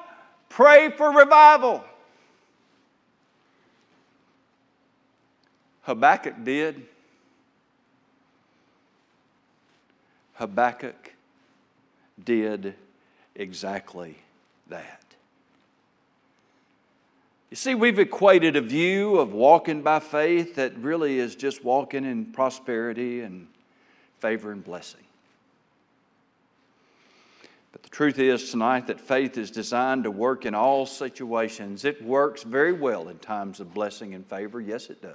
pray 0.48 0.90
for 0.90 1.12
revival? 1.12 1.84
Habakkuk 5.84 6.44
did. 6.44 6.86
Habakkuk 10.36 11.14
did 12.24 12.76
exactly 13.36 14.16
that. 14.68 15.04
You 17.50 17.56
see, 17.56 17.74
we've 17.74 17.98
equated 17.98 18.56
a 18.56 18.62
view 18.62 19.18
of 19.18 19.34
walking 19.34 19.82
by 19.82 20.00
faith 20.00 20.56
that 20.56 20.78
really 20.78 21.18
is 21.18 21.36
just 21.36 21.64
walking 21.64 22.06
in 22.06 22.26
prosperity 22.28 23.22
and 23.22 23.48
favor 24.20 24.52
and 24.52 24.64
blessing. 24.64 25.02
But 27.72 27.84
the 27.84 27.90
truth 27.90 28.18
is 28.18 28.50
tonight 28.50 28.88
that 28.88 29.00
faith 29.00 29.38
is 29.38 29.52
designed 29.52 30.04
to 30.06 30.12
work 30.12 30.46
in 30.46 30.56
all 30.56 30.86
situations. 30.86 31.86
It 31.86 32.04
works 32.04 32.44
very 32.44 32.74
well 32.74 33.10
in 33.10 33.20
times 33.20 33.60
of 33.60 33.74
blessing 33.74 34.14
and 34.16 34.26
favor. 34.26 34.60
Yes, 34.60 34.90
it 34.90 35.02
does. 35.02 35.14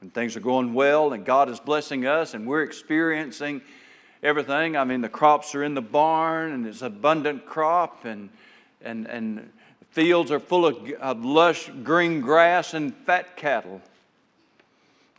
When 0.00 0.10
things 0.10 0.36
are 0.36 0.40
going 0.40 0.74
well 0.74 1.12
and 1.12 1.24
God 1.24 1.48
is 1.48 1.60
blessing 1.60 2.06
us 2.06 2.34
and 2.34 2.46
we're 2.46 2.62
experiencing 2.62 3.62
everything, 4.22 4.76
I 4.76 4.84
mean, 4.84 5.00
the 5.00 5.08
crops 5.08 5.54
are 5.54 5.62
in 5.62 5.74
the 5.74 5.82
barn 5.82 6.52
and 6.52 6.66
it's 6.66 6.82
abundant 6.82 7.46
crop 7.46 8.04
and, 8.04 8.28
and, 8.82 9.06
and 9.06 9.50
fields 9.90 10.30
are 10.30 10.40
full 10.40 10.66
of, 10.66 10.90
of 11.00 11.24
lush 11.24 11.70
green 11.84 12.20
grass 12.20 12.74
and 12.74 12.94
fat 12.94 13.36
cattle. 13.36 13.80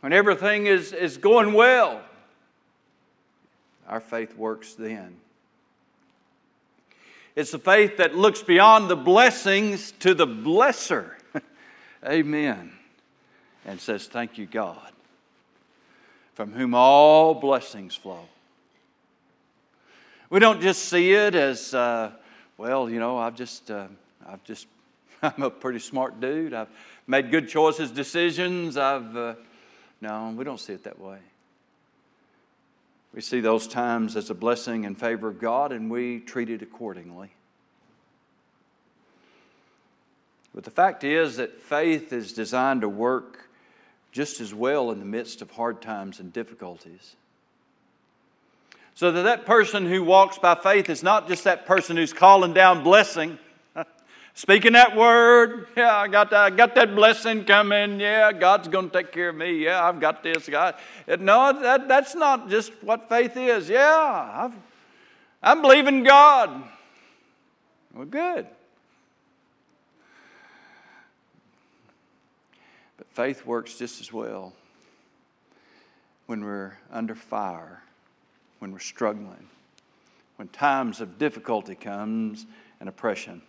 When 0.00 0.12
everything 0.12 0.66
is, 0.66 0.92
is 0.92 1.16
going 1.16 1.54
well, 1.54 2.02
our 3.88 4.00
faith 4.00 4.36
works 4.36 4.74
then. 4.74 5.16
It's 7.38 7.52
the 7.52 7.58
faith 7.60 7.98
that 7.98 8.16
looks 8.16 8.42
beyond 8.42 8.90
the 8.90 8.96
blessings 8.96 9.92
to 10.00 10.12
the 10.12 10.26
blesser. 10.26 11.12
Amen. 12.04 12.72
And 13.64 13.80
says, 13.80 14.08
Thank 14.08 14.38
you, 14.38 14.46
God, 14.46 14.90
from 16.34 16.50
whom 16.50 16.74
all 16.74 17.34
blessings 17.34 17.94
flow. 17.94 18.24
We 20.30 20.40
don't 20.40 20.60
just 20.60 20.86
see 20.86 21.12
it 21.12 21.36
as, 21.36 21.72
uh, 21.74 22.10
well, 22.56 22.90
you 22.90 22.98
know, 22.98 23.18
I've 23.18 23.36
just, 23.36 23.70
uh, 23.70 23.86
I've 24.26 24.42
just, 24.42 24.66
I'm 25.22 25.44
a 25.44 25.50
pretty 25.50 25.78
smart 25.78 26.20
dude. 26.20 26.52
I've 26.52 26.70
made 27.06 27.30
good 27.30 27.48
choices, 27.48 27.92
decisions. 27.92 28.76
I've, 28.76 29.16
uh, 29.16 29.34
no, 30.00 30.34
we 30.36 30.42
don't 30.42 30.58
see 30.58 30.72
it 30.72 30.82
that 30.82 30.98
way. 30.98 31.18
We 33.14 33.20
see 33.20 33.40
those 33.40 33.66
times 33.66 34.16
as 34.16 34.30
a 34.30 34.34
blessing 34.34 34.84
and 34.84 34.98
favor 34.98 35.28
of 35.28 35.40
God, 35.40 35.72
and 35.72 35.90
we 35.90 36.20
treat 36.20 36.50
it 36.50 36.62
accordingly. 36.62 37.30
But 40.54 40.64
the 40.64 40.70
fact 40.70 41.04
is 41.04 41.36
that 41.36 41.60
faith 41.60 42.12
is 42.12 42.32
designed 42.32 42.80
to 42.80 42.88
work 42.88 43.48
just 44.12 44.40
as 44.40 44.52
well 44.52 44.90
in 44.90 44.98
the 44.98 45.04
midst 45.04 45.42
of 45.42 45.50
hard 45.50 45.80
times 45.80 46.20
and 46.20 46.32
difficulties. 46.32 47.16
So 48.94 49.12
that 49.12 49.22
that 49.22 49.46
person 49.46 49.86
who 49.86 50.02
walks 50.02 50.38
by 50.38 50.56
faith 50.56 50.90
is 50.90 51.04
not 51.04 51.28
just 51.28 51.44
that 51.44 51.66
person 51.66 51.96
who's 51.96 52.12
calling 52.12 52.52
down 52.52 52.82
blessing, 52.82 53.38
speaking 54.38 54.74
that 54.74 54.94
word. 54.96 55.66
Yeah, 55.76 55.96
I 55.96 56.06
got 56.06 56.30
that, 56.30 56.40
I 56.40 56.50
got 56.50 56.76
that 56.76 56.94
blessing 56.94 57.44
coming. 57.44 57.98
Yeah, 57.98 58.32
God's 58.32 58.68
going 58.68 58.88
to 58.88 59.02
take 59.02 59.10
care 59.10 59.30
of 59.30 59.36
me. 59.36 59.64
Yeah, 59.64 59.84
I've 59.84 59.98
got 59.98 60.22
this. 60.22 60.48
God, 60.48 60.76
no, 61.08 61.60
that, 61.60 61.88
that's 61.88 62.14
not 62.14 62.48
just 62.48 62.72
what 62.82 63.08
faith 63.08 63.36
is. 63.36 63.68
Yeah, 63.68 64.30
I've, 64.32 64.54
I'm 65.42 65.60
believing 65.60 66.04
God. 66.04 66.62
Well, 67.92 68.06
good. 68.06 68.46
But 72.96 73.08
faith 73.08 73.44
works 73.44 73.76
just 73.76 74.00
as 74.00 74.12
well 74.12 74.52
when 76.26 76.44
we're 76.44 76.76
under 76.92 77.16
fire 77.16 77.82
when 78.58 78.72
we're 78.72 78.78
struggling, 78.78 79.48
when 80.36 80.48
times 80.48 81.00
of 81.00 81.18
difficulty 81.18 81.74
comes 81.74 82.46
and 82.80 82.88
oppression. 82.88 83.42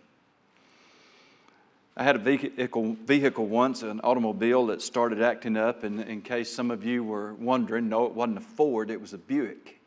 I 2.00 2.02
had 2.02 2.16
a 2.16 2.18
vehicle, 2.18 2.96
vehicle 3.04 3.46
once, 3.46 3.82
an 3.82 4.00
automobile 4.00 4.68
that 4.68 4.80
started 4.80 5.20
acting 5.20 5.58
up, 5.58 5.84
and 5.84 6.00
in 6.00 6.22
case 6.22 6.50
some 6.50 6.70
of 6.70 6.82
you 6.82 7.04
were 7.04 7.34
wondering, 7.34 7.90
no, 7.90 8.06
it 8.06 8.14
wasn't 8.14 8.38
a 8.38 8.40
Ford, 8.40 8.90
it 8.90 8.98
was 8.98 9.12
a 9.12 9.18
Buick. 9.18 9.78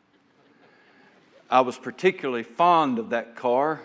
I 1.50 1.62
was 1.62 1.76
particularly 1.76 2.44
fond 2.44 3.00
of 3.00 3.10
that 3.10 3.34
car. 3.34 3.80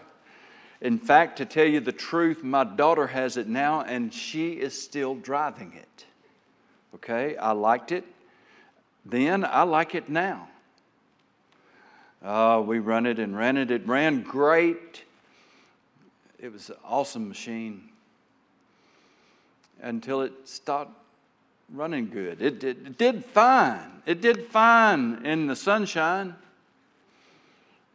In 0.79 0.99
fact, 0.99 1.39
to 1.39 1.45
tell 1.45 1.65
you 1.65 1.79
the 1.79 1.91
truth, 1.91 2.43
my 2.43 2.63
daughter 2.63 3.07
has 3.07 3.35
it 3.35 3.47
now, 3.47 3.81
and 3.81 4.13
she 4.13 4.51
is 4.51 4.79
still 4.79 5.15
driving 5.15 5.73
it. 5.73 6.05
Okay, 6.93 7.35
I 7.35 7.53
liked 7.53 7.91
it 7.91 8.05
then, 9.07 9.43
I 9.43 9.63
like 9.63 9.95
it 9.95 10.07
now. 10.07 10.49
Uh, 12.23 12.61
we 12.63 12.77
run 12.77 13.07
it 13.07 13.17
and 13.17 13.35
ran 13.35 13.57
it. 13.57 13.71
It 13.71 13.87
ran 13.87 14.21
great. 14.21 15.03
It 16.37 16.53
was 16.53 16.69
an 16.69 16.75
awesome 16.85 17.27
machine 17.27 17.89
until 19.81 20.21
it 20.21 20.33
stopped 20.45 20.93
running 21.73 22.09
good. 22.09 22.41
It, 22.41 22.63
it, 22.63 22.77
it 22.85 22.97
did 22.97 23.23
fine. 23.25 24.01
It 24.05 24.21
did 24.21 24.47
fine 24.47 25.25
in 25.25 25.47
the 25.47 25.55
sunshine. 25.55 26.35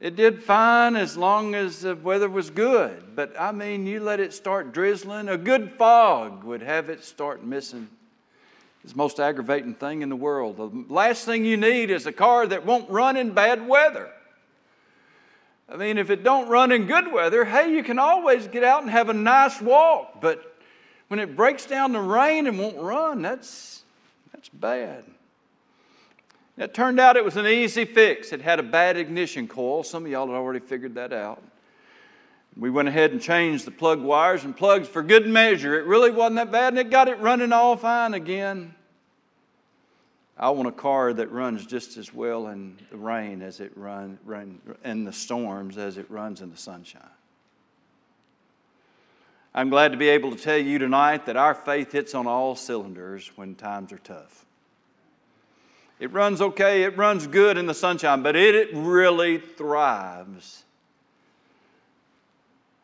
It 0.01 0.17
did 0.17 0.43
fine 0.43 0.97
as 0.97 1.17
long 1.17 1.55
as 1.55 1.81
the 1.81 1.97
weather 1.97 2.29
was 2.29 2.51
good. 2.51 3.17
But 3.17 3.35
I 3.39 3.53
mean, 3.53 3.87
you 3.87 4.01
let 4.01 4.21
it 4.21 4.35
start 4.35 4.73
drizzling, 4.73 5.29
a 5.29 5.39
good 5.39 5.73
fog 5.73 6.45
would 6.45 6.63
have 6.63 6.91
it 6.91 7.03
start 7.05 7.45
missing. 7.45 7.89
It's 8.83 8.93
the 8.93 8.99
most 8.99 9.19
aggravating 9.19 9.75
thing 9.75 10.03
in 10.03 10.11
the 10.11 10.17
world. 10.17 10.59
The 10.59 10.93
last 10.93 11.25
thing 11.25 11.47
you 11.47 11.57
need 11.57 11.91
is 11.91 12.07
a 12.07 12.13
car 12.13 12.47
that 12.47 12.67
won't 12.67 12.91
run 12.91 13.17
in 13.17 13.33
bad 13.33 13.67
weather. 13.67 14.11
I 15.71 15.77
mean, 15.77 15.97
if 15.97 16.11
it 16.11 16.23
don't 16.23 16.49
run 16.49 16.71
in 16.71 16.87
good 16.87 17.11
weather, 17.11 17.47
hey, 17.47 17.75
you 17.75 17.83
can 17.83 17.99
always 17.99 18.47
get 18.47 18.63
out 18.63 18.83
and 18.83 18.91
have 18.91 19.09
a 19.09 19.15
nice 19.15 19.59
walk. 19.63 20.21
But 20.21 20.54
when 21.15 21.21
it 21.21 21.37
breaks 21.37 21.65
down 21.65 21.93
the 21.93 22.01
rain 22.01 22.49
and 22.49 22.59
won't 22.59 22.77
run, 22.77 23.23
that's, 23.23 23.85
that's 24.33 24.49
bad. 24.49 25.05
It 26.59 26.75
turned 26.75 26.99
out 26.99 27.17
it 27.17 27.25
was 27.25 27.37
an 27.37 27.47
easy 27.47 27.85
fix. 27.85 28.33
It 28.33 28.41
had 28.41 28.59
a 28.59 28.65
bad 28.65 28.97
ignition 28.97 29.47
coil. 29.47 29.85
Some 29.85 30.07
of 30.07 30.11
y'all 30.11 30.27
had 30.27 30.35
already 30.35 30.59
figured 30.59 30.97
that 30.97 31.13
out. 31.13 31.41
We 32.57 32.69
went 32.69 32.89
ahead 32.89 33.13
and 33.13 33.23
changed 33.23 33.65
the 33.65 33.71
plug 33.71 34.03
wires 34.03 34.43
and 34.43 34.57
plugs 34.57 34.89
for 34.89 35.05
good 35.05 35.29
measure. 35.29 35.79
It 35.79 35.87
really 35.87 36.11
wasn't 36.11 36.35
that 36.35 36.51
bad, 36.51 36.73
and 36.73 36.81
it 36.81 36.91
got 36.91 37.07
it 37.07 37.21
running 37.21 37.53
all 37.53 37.77
fine 37.77 38.15
again. 38.15 38.75
I 40.37 40.51
want 40.51 40.67
a 40.67 40.73
car 40.73 41.13
that 41.13 41.31
runs 41.31 41.65
just 41.65 41.97
as 41.97 42.13
well 42.13 42.49
in 42.49 42.77
the 42.91 42.97
rain 42.97 43.41
as 43.41 43.61
it 43.61 43.71
runs 43.77 44.19
run, 44.25 44.59
in 44.85 45.05
the 45.05 45.13
storms 45.13 45.79
as 45.79 45.97
it 45.97 46.11
runs 46.11 46.41
in 46.41 46.51
the 46.51 46.57
sunshine. 46.57 47.03
I'm 49.55 49.71
glad 49.71 49.93
to 49.93 49.99
be 49.99 50.09
able 50.09 50.35
to 50.35 50.43
tell 50.43 50.59
you 50.59 50.81
tonight 50.81 51.27
that 51.27 51.37
our 51.37 51.55
faith 51.55 51.93
hits 51.93 52.13
on 52.15 52.27
all 52.27 52.57
cylinders 52.57 53.31
when 53.37 53.55
times 53.55 53.93
are 53.93 53.99
tough. 53.99 54.45
It 56.01 56.13
runs 56.13 56.41
okay, 56.41 56.83
it 56.83 56.97
runs 56.97 57.29
good 57.29 57.57
in 57.57 57.67
the 57.67 57.75
sunshine, 57.75 58.23
but 58.23 58.35
it 58.35 58.75
really 58.75 59.39
thrives 59.39 60.65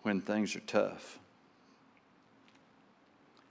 when 0.03 0.21
things 0.21 0.55
are 0.55 0.61
tough. 0.61 1.19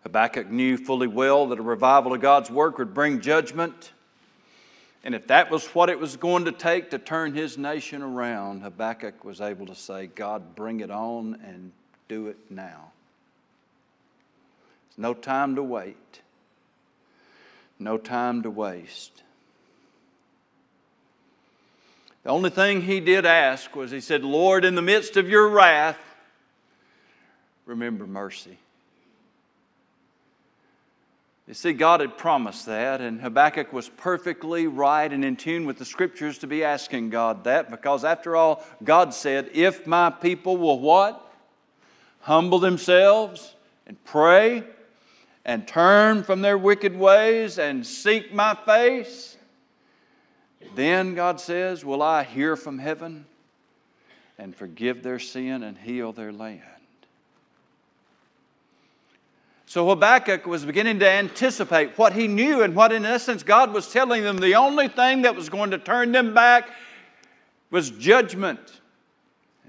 Habakkuk 0.04 0.50
knew 0.50 0.78
fully 0.78 1.08
well 1.08 1.48
that 1.48 1.60
a 1.60 1.62
revival 1.62 2.14
of 2.14 2.22
God's 2.22 2.50
work 2.50 2.78
would 2.78 2.94
bring 2.94 3.20
judgment. 3.20 3.92
And 5.04 5.14
if 5.14 5.28
that 5.28 5.52
was 5.52 5.66
what 5.68 5.90
it 5.90 6.00
was 6.00 6.16
going 6.16 6.46
to 6.46 6.54
take 6.54 6.92
to 6.92 6.98
turn 6.98 7.34
his 7.34 7.58
nation 7.58 8.02
around, 8.02 8.62
Habakkuk 8.62 9.26
was 9.26 9.42
able 9.42 9.66
to 9.66 9.76
say, 9.76 10.08
God, 10.08 10.56
bring 10.56 10.80
it 10.80 10.90
on 10.90 11.38
and 11.46 11.74
do 12.08 12.28
it 12.28 12.38
now. 12.50 12.92
There's 14.90 14.98
no 14.98 15.14
time 15.14 15.56
to 15.56 15.64
wait, 15.64 16.22
no 17.78 17.98
time 17.98 18.44
to 18.44 18.50
waste. 18.50 19.24
The 22.24 22.30
only 22.30 22.50
thing 22.50 22.82
he 22.82 23.00
did 23.00 23.26
ask 23.26 23.76
was, 23.76 23.92
he 23.92 24.02
said, 24.02 24.24
Lord, 24.24 24.66
in 24.66 24.76
the 24.76 24.82
midst 24.82 25.16
of 25.16 25.30
your 25.30 25.48
wrath, 25.48 25.98
remember 27.66 28.06
mercy. 28.06 28.58
You 31.48 31.56
see, 31.56 31.74
God 31.74 32.02
had 32.02 32.16
promised 32.16 32.68
that, 32.68 33.02
and 33.02 33.20
Habakkuk 33.20 33.74
was 33.74 33.90
perfectly 33.90 34.68
right 34.68 35.12
and 35.12 35.26
in 35.26 35.36
tune 35.36 35.66
with 35.66 35.80
the 35.80 35.86
scriptures 35.86 36.38
to 36.40 36.48
be 36.48 36.64
asking 36.64 37.10
God 37.10 37.46
that, 37.46 37.72
because 37.72 38.06
after 38.06 38.36
all, 38.36 38.64
God 38.84 39.16
said, 39.16 39.50
If 39.54 39.88
my 39.88 40.12
people 40.12 40.58
will 40.58 40.80
what? 40.80 41.26
Humble 42.22 42.60
themselves 42.60 43.56
and 43.88 43.98
pray 44.04 44.64
and 45.46 45.68
turn 45.68 46.24
from 46.24 46.42
their 46.42 46.58
wicked 46.58 46.98
ways 46.98 47.60
and 47.60 47.86
seek 47.86 48.34
my 48.34 48.56
face, 48.56 49.38
then, 50.76 51.16
God 51.16 51.40
says, 51.40 51.84
will 51.84 52.02
I 52.02 52.24
hear 52.24 52.56
from 52.56 52.78
heaven 52.78 53.26
and 54.38 54.56
forgive 54.56 55.04
their 55.04 55.20
sin 55.20 55.64
and 55.64 55.78
heal 55.78 56.14
their 56.14 56.32
land. 56.32 56.62
So 59.66 59.88
Habakkuk 59.90 60.48
was 60.48 60.66
beginning 60.66 61.00
to 61.00 61.10
anticipate 61.10 61.98
what 61.98 62.14
he 62.14 62.28
knew 62.28 62.64
and 62.64 62.76
what, 62.76 62.92
in 62.92 63.06
essence, 63.06 63.44
God 63.44 63.72
was 63.72 63.92
telling 63.92 64.24
them 64.24 64.38
the 64.38 64.56
only 64.56 64.88
thing 64.88 65.22
that 65.24 65.36
was 65.36 65.50
going 65.50 65.72
to 65.72 65.78
turn 65.78 66.12
them 66.12 66.34
back 66.34 66.70
was 67.70 67.92
judgment. 67.92 68.60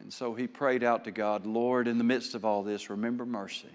And 0.01 0.11
so 0.11 0.35
he 0.35 0.47
prayed 0.47 0.83
out 0.83 1.05
to 1.05 1.11
God, 1.11 1.45
Lord, 1.45 1.87
in 1.87 1.99
the 1.99 2.05
midst 2.05 2.35
of 2.35 2.47
all 2.47 2.63
this, 2.63 2.89
remember 2.89 3.27
mercy. 3.27 3.69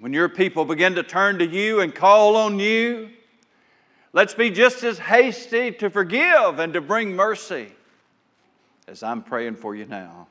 When 0.00 0.12
your 0.12 0.28
people 0.28 0.64
begin 0.64 0.94
to 0.96 1.02
turn 1.02 1.38
to 1.38 1.46
you 1.46 1.80
and 1.80 1.94
call 1.94 2.36
on 2.36 2.58
you, 2.58 3.10
Let's 4.16 4.32
be 4.32 4.48
just 4.48 4.82
as 4.82 4.98
hasty 4.98 5.72
to 5.72 5.90
forgive 5.90 6.58
and 6.58 6.72
to 6.72 6.80
bring 6.80 7.14
mercy 7.14 7.70
as 8.88 9.02
I'm 9.02 9.22
praying 9.22 9.56
for 9.56 9.74
you 9.74 9.84
now 9.84 10.28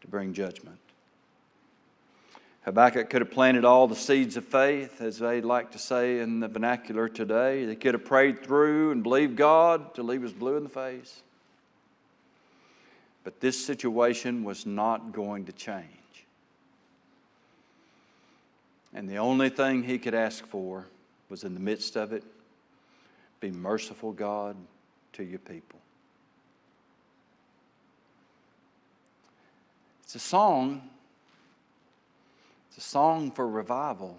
to 0.00 0.08
bring 0.08 0.32
judgment. 0.32 0.78
Habakkuk 2.62 3.10
could 3.10 3.20
have 3.20 3.30
planted 3.30 3.66
all 3.66 3.88
the 3.88 3.94
seeds 3.94 4.38
of 4.38 4.46
faith, 4.46 5.02
as 5.02 5.18
they 5.18 5.42
like 5.42 5.72
to 5.72 5.78
say 5.78 6.20
in 6.20 6.40
the 6.40 6.48
vernacular 6.48 7.10
today. 7.10 7.66
They 7.66 7.76
could 7.76 7.92
have 7.92 8.06
prayed 8.06 8.42
through 8.42 8.92
and 8.92 9.02
believed 9.02 9.36
God 9.36 9.94
till 9.94 10.08
he 10.08 10.16
was 10.16 10.32
blue 10.32 10.56
in 10.56 10.62
the 10.62 10.70
face. 10.70 11.20
But 13.22 13.38
this 13.40 13.62
situation 13.62 14.44
was 14.44 14.64
not 14.64 15.12
going 15.12 15.44
to 15.44 15.52
change. 15.52 15.97
And 18.94 19.08
the 19.08 19.18
only 19.18 19.48
thing 19.48 19.82
he 19.82 19.98
could 19.98 20.14
ask 20.14 20.46
for 20.46 20.86
was 21.28 21.44
in 21.44 21.54
the 21.54 21.60
midst 21.60 21.96
of 21.96 22.12
it 22.12 22.24
be 23.40 23.50
merciful, 23.50 24.12
God, 24.12 24.56
to 25.12 25.22
your 25.22 25.38
people. 25.38 25.78
It's 30.02 30.14
a 30.14 30.18
song. 30.18 30.88
It's 32.68 32.78
a 32.78 32.88
song 32.88 33.30
for 33.30 33.46
revival. 33.46 34.18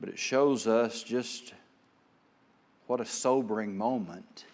But 0.00 0.08
it 0.08 0.18
shows 0.18 0.66
us 0.66 1.02
just 1.02 1.52
what 2.86 3.00
a 3.00 3.04
sobering 3.04 3.76
moment 3.76 4.46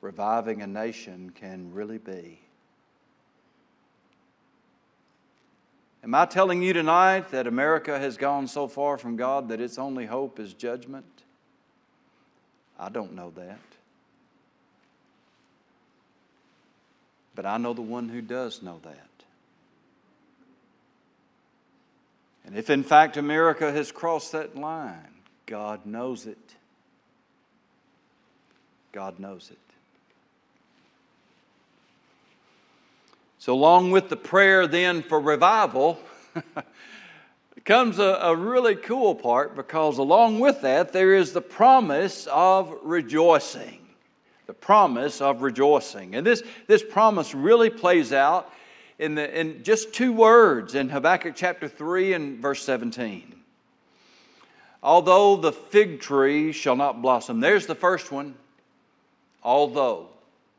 reviving 0.00 0.62
a 0.62 0.66
nation 0.66 1.30
can 1.30 1.72
really 1.72 1.98
be. 1.98 2.40
Am 6.06 6.14
I 6.14 6.24
telling 6.24 6.62
you 6.62 6.72
tonight 6.72 7.30
that 7.30 7.48
America 7.48 7.98
has 7.98 8.16
gone 8.16 8.46
so 8.46 8.68
far 8.68 8.96
from 8.96 9.16
God 9.16 9.48
that 9.48 9.60
its 9.60 9.76
only 9.76 10.06
hope 10.06 10.38
is 10.38 10.54
judgment? 10.54 11.04
I 12.78 12.90
don't 12.90 13.14
know 13.14 13.32
that. 13.34 13.58
But 17.34 17.44
I 17.44 17.56
know 17.56 17.72
the 17.72 17.82
one 17.82 18.08
who 18.08 18.22
does 18.22 18.62
know 18.62 18.78
that. 18.84 19.08
And 22.44 22.56
if 22.56 22.70
in 22.70 22.84
fact 22.84 23.16
America 23.16 23.72
has 23.72 23.90
crossed 23.90 24.30
that 24.30 24.54
line, 24.54 25.12
God 25.44 25.86
knows 25.86 26.24
it. 26.24 26.54
God 28.92 29.18
knows 29.18 29.50
it. 29.50 29.58
So, 33.46 33.54
along 33.54 33.92
with 33.92 34.08
the 34.08 34.16
prayer 34.16 34.66
then 34.66 35.04
for 35.04 35.20
revival, 35.20 36.00
comes 37.64 38.00
a, 38.00 38.18
a, 38.20 38.34
really 38.34 38.74
cool 38.74 39.14
part 39.14 39.54
because 39.54 39.98
along 39.98 40.40
with 40.40 40.62
that, 40.62 40.92
there 40.92 41.14
is 41.14 41.32
the 41.32 41.40
promise 41.40 42.26
of 42.32 42.76
rejoicing. 42.82 43.86
The 44.48 44.52
promise 44.52 45.20
of 45.20 45.42
rejoicing. 45.42 46.16
And 46.16 46.26
this, 46.26 46.42
this 46.66 46.82
promise 46.82 47.36
really 47.36 47.70
plays 47.70 48.12
out 48.12 48.52
in, 48.98 49.14
the, 49.14 49.40
in 49.40 49.62
just 49.62 49.92
two 49.92 50.12
words 50.12 50.74
in 50.74 50.88
Habakkuk 50.88 51.36
chapter 51.36 51.68
3 51.68 52.14
and 52.14 52.38
verse 52.40 52.64
17. 52.64 53.32
Although 54.82 55.36
the 55.36 55.52
fig 55.52 56.00
tree 56.00 56.50
shall 56.50 56.74
not 56.74 57.00
blossom. 57.00 57.38
There's 57.38 57.66
the 57.66 57.76
first 57.76 58.10
one. 58.10 58.34
Although. 59.44 60.08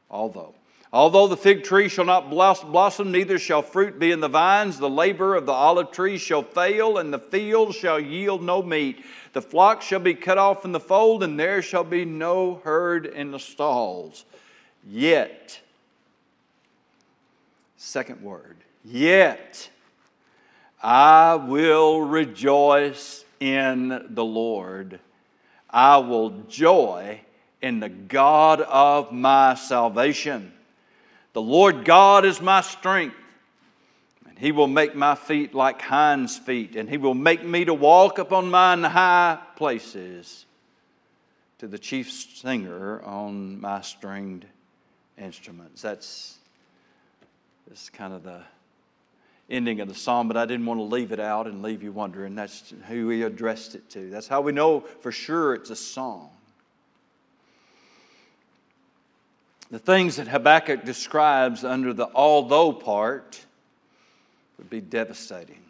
Although. 0.10 0.54
Although 0.94 1.28
the 1.28 1.38
fig 1.38 1.64
tree 1.64 1.90
shall 1.90 2.06
not 2.06 2.30
blossom, 2.30 3.12
neither 3.12 3.38
shall 3.38 3.62
fruit 3.62 4.00
be 4.00 4.12
in 4.12 4.22
the 4.22 4.30
vines, 4.30 4.78
the 4.78 4.90
labor 4.90 5.36
of 5.36 5.46
the 5.46 5.52
olive 5.52 5.92
tree 5.92 6.18
shall 6.18 6.44
fail, 6.44 6.98
and 6.98 7.14
the 7.14 7.20
field 7.20 7.76
shall 7.76 8.00
yield 8.00 8.42
no 8.42 8.64
meat. 8.64 9.04
The 9.34 9.42
flock 9.42 9.82
shall 9.82 10.00
be 10.00 10.14
cut 10.14 10.38
off 10.38 10.64
in 10.64 10.72
the 10.72 10.80
fold, 10.80 11.24
and 11.24 11.38
there 11.38 11.62
shall 11.62 11.84
be 11.84 12.06
no 12.06 12.62
herd 12.64 13.06
in 13.06 13.32
the 13.32 13.40
stalls. 13.40 14.24
Yet, 14.90 15.60
second 17.76 18.22
word, 18.22 18.56
yet 18.86 19.70
I 20.82 21.36
will 21.36 22.00
rejoice 22.02 23.26
in 23.42 24.06
the 24.10 24.24
Lord. 24.24 25.02
I 25.70 25.98
will 25.98 26.30
joy 26.48 27.20
in 27.62 27.82
the 27.82 27.90
God 27.90 28.62
of 28.62 29.12
my 29.12 29.56
salvation. 29.56 30.54
The 31.38 31.44
Lord 31.44 31.86
God 31.86 32.26
is 32.26 32.42
my 32.42 32.62
strength, 32.62 33.16
and 34.28 34.40
He 34.40 34.52
will 34.52 34.66
make 34.66 34.96
my 34.96 35.14
feet 35.14 35.54
like 35.54 35.80
hinds' 35.80 36.36
feet, 36.36 36.76
and 36.76 36.90
He 36.90 36.98
will 36.98 37.14
make 37.14 37.46
me 37.46 37.64
to 37.66 37.76
walk 37.76 38.18
upon 38.18 38.50
mine 38.50 38.84
high 38.84 39.38
places. 39.56 40.48
to 41.60 41.68
the 41.68 41.78
chief 41.78 42.12
singer 42.12 43.04
on 43.04 43.62
my 43.62 43.82
stringed 43.82 44.48
instruments. 45.16 45.80
That's, 45.80 46.40
that's 47.68 47.92
kind 47.92 48.16
of 48.16 48.24
the 48.24 48.42
ending 49.48 49.80
of 49.80 49.90
the 49.90 49.94
psalm, 49.94 50.28
but 50.28 50.38
I 50.38 50.48
didn't 50.48 50.66
want 50.66 50.80
to 50.80 50.86
leave 50.86 51.12
it 51.12 51.20
out 51.20 51.46
and 51.46 51.62
leave 51.62 51.84
you 51.84 51.92
wondering. 51.92 52.34
That's 52.34 52.74
who 52.88 53.10
he 53.10 53.22
addressed 53.22 53.76
it 53.76 53.88
to. 53.92 54.10
That's 54.10 54.28
how 54.28 54.42
we 54.42 54.54
know 54.54 54.80
for 54.80 55.12
sure 55.12 55.54
it's 55.54 55.70
a 55.70 55.76
song. 55.76 56.32
The 59.70 59.80
things 59.80 60.16
that 60.16 60.28
Habakkuk 60.30 60.86
describes 60.86 61.64
under 61.64 61.94
the 61.94 62.10
although 62.14 62.72
part 62.72 63.46
would 64.58 64.70
be 64.70 64.82
devastating. 64.82 65.62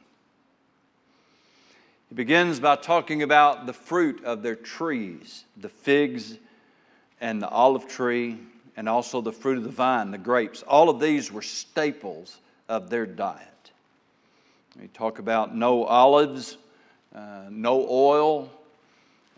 He 2.09 2.15
begins 2.15 2.59
by 2.59 2.75
talking 2.75 3.23
about 3.23 3.65
the 3.65 3.73
fruit 3.73 4.23
of 4.23 4.43
their 4.43 4.55
trees, 4.55 5.43
the 5.57 5.69
figs 5.69 6.37
and 7.19 7.41
the 7.41 7.49
olive 7.49 7.87
tree, 7.87 8.37
and 8.77 8.87
also 8.87 9.19
the 9.21 9.33
fruit 9.33 9.57
of 9.57 9.63
the 9.63 9.71
vine, 9.71 10.11
the 10.11 10.17
grapes. 10.17 10.61
All 10.61 10.89
of 10.89 10.99
these 10.99 11.31
were 11.31 11.41
staples 11.41 12.37
of 12.69 12.89
their 12.89 13.05
diet. 13.07 13.71
We 14.79 14.87
talk 14.89 15.17
about 15.17 15.55
no 15.55 15.83
olives, 15.85 16.57
uh, 17.15 17.45
no 17.49 17.87
oil. 17.89 18.51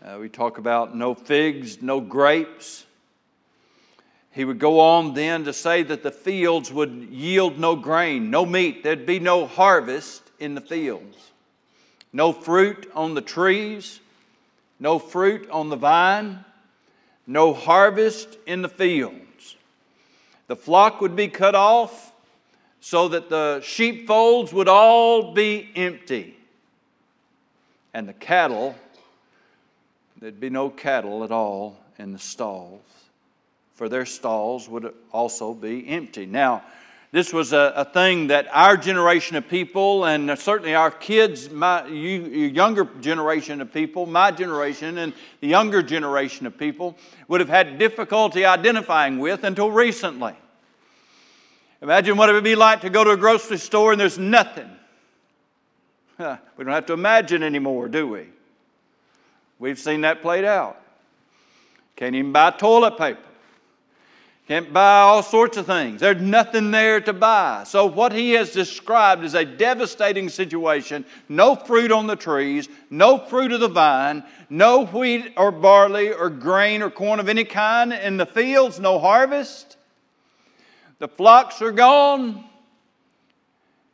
Uh, 0.04 0.18
we 0.20 0.28
talk 0.28 0.58
about 0.58 0.94
no 0.94 1.14
figs, 1.14 1.80
no 1.80 2.00
grapes. 2.00 2.84
He 4.32 4.44
would 4.44 4.60
go 4.60 4.78
on 4.78 5.14
then 5.14 5.44
to 5.44 5.52
say 5.52 5.82
that 5.82 6.02
the 6.02 6.12
fields 6.12 6.72
would 6.72 7.08
yield 7.10 7.58
no 7.58 7.74
grain, 7.74 8.30
no 8.30 8.46
meat. 8.46 8.82
There'd 8.82 9.06
be 9.06 9.18
no 9.18 9.46
harvest 9.46 10.22
in 10.38 10.54
the 10.54 10.60
fields, 10.60 11.32
no 12.12 12.32
fruit 12.32 12.90
on 12.94 13.14
the 13.14 13.20
trees, 13.20 14.00
no 14.78 14.98
fruit 14.98 15.50
on 15.50 15.68
the 15.68 15.76
vine, 15.76 16.44
no 17.26 17.52
harvest 17.52 18.38
in 18.46 18.62
the 18.62 18.68
fields. 18.68 19.56
The 20.46 20.56
flock 20.56 21.00
would 21.00 21.16
be 21.16 21.28
cut 21.28 21.54
off 21.54 22.12
so 22.80 23.08
that 23.08 23.28
the 23.28 23.60
sheepfolds 23.62 24.52
would 24.52 24.68
all 24.68 25.34
be 25.34 25.68
empty. 25.74 26.36
And 27.92 28.08
the 28.08 28.14
cattle, 28.14 28.76
there'd 30.20 30.40
be 30.40 30.50
no 30.50 30.70
cattle 30.70 31.24
at 31.24 31.32
all 31.32 31.76
in 31.98 32.12
the 32.12 32.18
stalls 32.18 32.80
for 33.80 33.88
their 33.88 34.04
stalls 34.04 34.68
would 34.68 34.92
also 35.10 35.54
be 35.54 35.88
empty. 35.88 36.26
Now, 36.26 36.62
this 37.12 37.32
was 37.32 37.54
a, 37.54 37.72
a, 37.76 37.84
thing 37.86 38.26
that 38.26 38.46
our 38.52 38.76
generation 38.76 39.38
of 39.38 39.48
people, 39.48 40.04
and 40.04 40.38
certainly 40.38 40.74
our 40.74 40.90
kids, 40.90 41.48
my 41.48 41.86
you, 41.86 42.20
younger 42.20 42.84
generation 43.00 43.62
of 43.62 43.72
people, 43.72 44.04
my 44.04 44.32
generation, 44.32 44.98
and 44.98 45.14
the 45.40 45.46
younger 45.46 45.82
generation 45.82 46.46
of 46.46 46.58
people 46.58 46.94
would 47.26 47.40
have 47.40 47.48
had 47.48 47.78
difficulty 47.78 48.44
identifying 48.44 49.18
with 49.18 49.44
until 49.44 49.70
recently. 49.70 50.34
Imagine 51.80 52.18
what 52.18 52.28
it 52.28 52.34
would 52.34 52.44
be 52.44 52.56
like 52.56 52.82
to 52.82 52.90
go 52.90 53.02
to 53.02 53.12
a 53.12 53.16
grocery 53.16 53.56
store 53.56 53.92
and 53.92 54.00
there's 54.00 54.18
nothing. 54.18 54.68
we 56.18 56.26
don't 56.64 56.74
have 56.74 56.84
to 56.84 56.92
imagine 56.92 57.42
anymore, 57.42 57.88
do 57.88 58.06
we? 58.06 58.26
We've 59.58 59.78
seen 59.78 60.02
that 60.02 60.20
played 60.20 60.44
out. 60.44 60.78
Can't 61.96 62.14
even 62.14 62.30
buy 62.30 62.50
toilet 62.50 62.98
paper. 62.98 63.29
Can't 64.50 64.72
buy 64.72 65.02
all 65.02 65.22
sorts 65.22 65.56
of 65.58 65.66
things. 65.66 66.00
There's 66.00 66.20
nothing 66.20 66.72
there 66.72 67.00
to 67.02 67.12
buy. 67.12 67.62
So, 67.64 67.86
what 67.86 68.10
he 68.10 68.32
has 68.32 68.50
described 68.50 69.22
is 69.22 69.34
a 69.34 69.44
devastating 69.44 70.28
situation 70.28 71.04
no 71.28 71.54
fruit 71.54 71.92
on 71.92 72.08
the 72.08 72.16
trees, 72.16 72.68
no 72.90 73.16
fruit 73.16 73.52
of 73.52 73.60
the 73.60 73.68
vine, 73.68 74.24
no 74.48 74.86
wheat 74.86 75.34
or 75.36 75.52
barley 75.52 76.12
or 76.12 76.30
grain 76.30 76.82
or 76.82 76.90
corn 76.90 77.20
of 77.20 77.28
any 77.28 77.44
kind 77.44 77.92
in 77.92 78.16
the 78.16 78.26
fields, 78.26 78.80
no 78.80 78.98
harvest. 78.98 79.76
The 80.98 81.06
flocks 81.06 81.62
are 81.62 81.70
gone, 81.70 82.44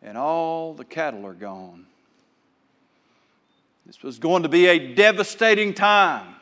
and 0.01 0.17
all 0.17 0.73
the 0.73 0.87
cattle 0.87 1.27
are 1.27 1.35
gone. 1.35 1.85
This 3.85 4.03
was 4.03 4.19
going 4.19 4.45
to 4.45 4.49
be 4.49 4.69
a 4.69 4.95
devastating 4.95 5.75
time. 5.75 6.36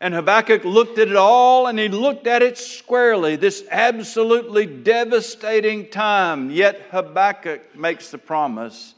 And 0.00 0.14
Habakkuk 0.14 0.64
looked 0.64 0.98
at 0.98 1.08
it 1.08 1.16
all 1.16 1.66
and 1.66 1.78
he 1.78 1.88
looked 1.88 2.26
at 2.26 2.42
it 2.42 2.56
squarely, 2.56 3.36
this 3.36 3.64
absolutely 3.70 4.64
devastating 4.64 5.88
time. 5.88 6.50
Yet 6.50 6.88
Habakkuk 6.90 7.76
makes 7.76 8.10
the 8.10 8.16
promise 8.16 8.94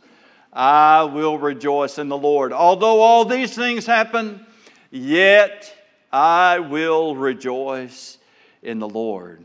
I 0.53 1.03
will 1.03 1.39
rejoice 1.39 1.99
in 1.99 2.09
the 2.09 2.17
Lord. 2.17 2.53
Although 2.53 3.01
all 3.01 3.25
these 3.25 3.55
things 3.55 3.85
happen, 3.85 4.47
yet 4.91 5.75
I 6.13 6.61
will 6.61 7.17
rejoice 7.17 8.19
in 8.63 8.79
the 8.79 8.89
Lord. 8.89 9.43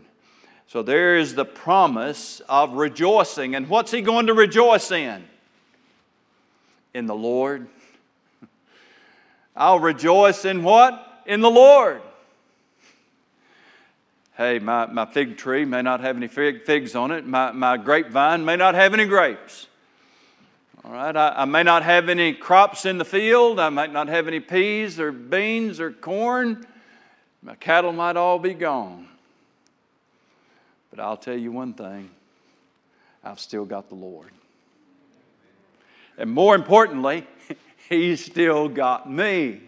So 0.68 0.84
there 0.84 1.18
is 1.18 1.34
the 1.34 1.46
promise 1.46 2.42
of 2.50 2.74
rejoicing. 2.74 3.56
And 3.56 3.68
what's 3.68 3.90
he 3.90 4.02
going 4.02 4.28
to 4.28 4.34
rejoice 4.34 4.92
in? 4.92 5.24
In 6.94 7.08
the 7.08 7.16
Lord. 7.16 7.68
I'll 9.56 9.80
rejoice 9.80 10.46
in 10.46 10.62
what? 10.62 11.07
In 11.28 11.42
the 11.42 11.50
Lord. 11.50 12.02
Hey, 14.36 14.60
my, 14.60 14.86
my 14.88 15.06
fig 15.06 15.38
tree 15.38 15.66
may 15.66 15.82
not 15.82 16.00
have 16.00 16.18
any 16.18 16.28
fig, 16.28 16.64
figs 16.66 16.96
on 16.96 17.12
it. 17.12 17.26
My, 17.26 17.52
my 17.52 17.78
grapevine 17.78 18.46
may 18.46 18.56
not 18.56 18.76
have 18.76 18.94
any 18.94 19.06
grapes. 19.06 19.68
All 20.84 20.92
right, 20.92 21.16
I, 21.16 21.34
I 21.38 21.46
may 21.46 21.64
not 21.64 21.84
have 21.84 22.08
any 22.08 22.34
crops 22.34 22.86
in 22.86 22.98
the 22.98 23.06
field. 23.06 23.60
I 23.60 23.70
might 23.70 23.92
not 23.92 24.08
have 24.08 24.28
any 24.28 24.40
peas 24.40 25.00
or 25.00 25.12
beans 25.12 25.80
or 25.80 25.92
corn. 25.92 26.66
My 27.42 27.56
cattle 27.56 27.92
might 27.92 28.16
all 28.16 28.40
be 28.40 28.54
gone. 28.54 29.08
But 30.90 31.00
I'll 31.00 31.18
tell 31.18 31.38
you 31.38 31.52
one 31.52 31.74
thing 31.74 32.10
I've 33.24 33.40
still 33.40 33.66
got 33.66 33.90
the 33.90 33.96
Lord. 33.96 34.32
And 36.18 36.32
more 36.32 36.56
importantly, 36.56 37.28
He's 37.90 38.24
still 38.24 38.68
got 38.68 39.10
me. 39.10 39.62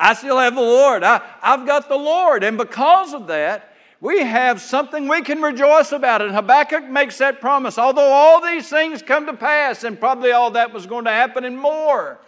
I 0.00 0.14
still 0.14 0.38
have 0.38 0.54
the 0.54 0.60
Lord. 0.62 1.04
I, 1.04 1.20
I've 1.42 1.66
got 1.66 1.88
the 1.88 1.96
Lord. 1.96 2.42
And 2.42 2.56
because 2.56 3.12
of 3.12 3.26
that, 3.26 3.76
we 4.00 4.20
have 4.20 4.60
something 4.62 5.06
we 5.06 5.20
can 5.20 5.42
rejoice 5.42 5.92
about. 5.92 6.22
And 6.22 6.32
Habakkuk 6.34 6.88
makes 6.88 7.18
that 7.18 7.40
promise. 7.40 7.76
Although 7.76 8.10
all 8.10 8.40
these 8.40 8.68
things 8.68 9.02
come 9.02 9.26
to 9.26 9.34
pass, 9.34 9.84
and 9.84 10.00
probably 10.00 10.32
all 10.32 10.52
that 10.52 10.72
was 10.72 10.86
going 10.86 11.04
to 11.04 11.10
happen 11.10 11.44
and 11.44 11.58
more. 11.58 12.18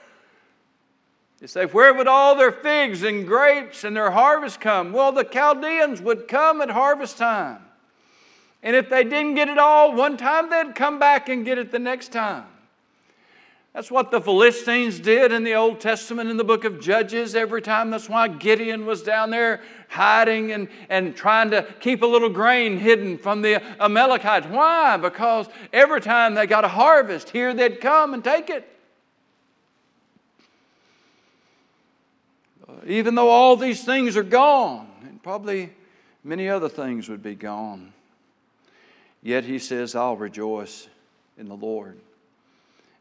You 1.41 1.49
say, 1.49 1.65
where 1.65 1.93
would 1.95 2.07
all 2.07 2.37
their 2.37 2.53
figs 2.53 3.03
and 3.03 3.27
grapes 3.27 3.85
and 3.85 3.97
their 3.97 4.11
harvest 4.11 4.61
come? 4.61 4.93
Well, 4.93 5.11
the 5.11 5.25
Chaldeans 5.25 6.01
would 6.03 6.29
come 6.29 6.61
at 6.61 6.71
harvest 6.71 7.17
time. 7.17 7.63
And 8.63 8.77
if 8.77 8.91
they 8.91 9.03
didn't 9.03 9.35
get 9.35 9.49
it 9.49 9.59
all 9.59 9.93
one 9.95 10.17
time, 10.17 10.51
they'd 10.51 10.75
come 10.75 11.01
back 11.01 11.29
and 11.29 11.45
get 11.45 11.59
it 11.59 11.73
the 11.73 11.81
next 11.81 12.13
time. 12.13 12.45
That's 13.73 13.91
what 13.91 14.11
the 14.11 14.21
Philistines 14.21 15.01
did 15.01 15.33
in 15.33 15.45
the 15.45 15.55
Old 15.55 15.81
Testament 15.81 16.29
in 16.29 16.37
the 16.37 16.45
book 16.45 16.65
of 16.65 16.79
Judges 16.79 17.35
every 17.35 17.63
time. 17.63 17.89
That's 17.89 18.09
why 18.09 18.29
Gideon 18.29 18.85
was 18.85 19.03
down 19.03 19.31
there 19.31 19.63
hiding 19.89 20.53
and, 20.53 20.69
and 20.91 21.17
trying 21.17 21.51
to 21.53 21.67
keep 21.81 22.03
a 22.03 22.07
little 22.07 22.29
grain 22.29 22.77
hidden 22.77 23.17
from 23.17 23.41
the 23.41 23.63
Amalekites. 23.83 24.47
Why? 24.47 24.99
Because 24.99 25.47
every 25.73 26.03
time 26.03 26.35
they 26.35 26.47
got 26.47 26.67
a 26.67 26.69
harvest, 26.69 27.31
here 27.31 27.55
they'd 27.55 27.81
come 27.81 28.13
and 28.13 28.23
take 28.23 28.51
it. 28.51 28.69
Even 32.87 33.15
though 33.15 33.31
all 33.31 33.57
these 33.57 33.85
things 33.85 34.19
are 34.19 34.23
gone, 34.23 34.87
and 35.03 35.23
probably 35.23 35.73
many 36.23 36.47
other 36.47 36.69
things 36.69 37.09
would 37.09 37.23
be 37.23 37.35
gone, 37.35 37.95
yet 39.23 39.45
he 39.45 39.59
says, 39.59 39.95
I'll 39.95 40.17
rejoice 40.17 40.89
in 41.39 41.49
the 41.49 41.57
Lord 41.57 41.99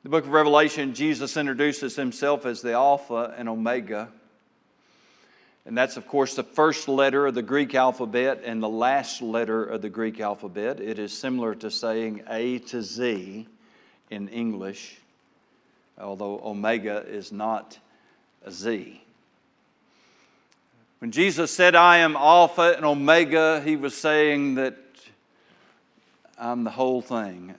the 0.03 0.09
book 0.09 0.25
of 0.25 0.31
Revelation, 0.31 0.93
Jesus 0.93 1.37
introduces 1.37 1.95
himself 1.95 2.45
as 2.45 2.61
the 2.61 2.73
Alpha 2.73 3.35
and 3.37 3.47
Omega. 3.47 4.09
And 5.65 5.77
that's, 5.77 5.95
of 5.95 6.07
course, 6.07 6.35
the 6.35 6.43
first 6.43 6.87
letter 6.87 7.27
of 7.27 7.35
the 7.35 7.43
Greek 7.43 7.75
alphabet 7.75 8.41
and 8.43 8.63
the 8.63 8.69
last 8.69 9.21
letter 9.21 9.63
of 9.63 9.83
the 9.83 9.89
Greek 9.89 10.19
alphabet. 10.19 10.79
It 10.79 10.97
is 10.97 11.15
similar 11.15 11.53
to 11.55 11.69
saying 11.69 12.23
A 12.27 12.57
to 12.59 12.81
Z 12.81 13.47
in 14.09 14.27
English, 14.29 14.97
although 15.99 16.41
Omega 16.43 17.05
is 17.07 17.31
not 17.31 17.77
a 18.43 18.49
Z. 18.49 19.03
When 20.97 21.11
Jesus 21.11 21.51
said, 21.51 21.75
I 21.75 21.97
am 21.97 22.15
Alpha 22.15 22.73
and 22.75 22.85
Omega, 22.85 23.61
he 23.63 23.75
was 23.75 23.95
saying 23.95 24.55
that 24.55 24.77
I'm 26.39 26.63
the 26.63 26.71
whole 26.71 27.01
thing, 27.01 27.53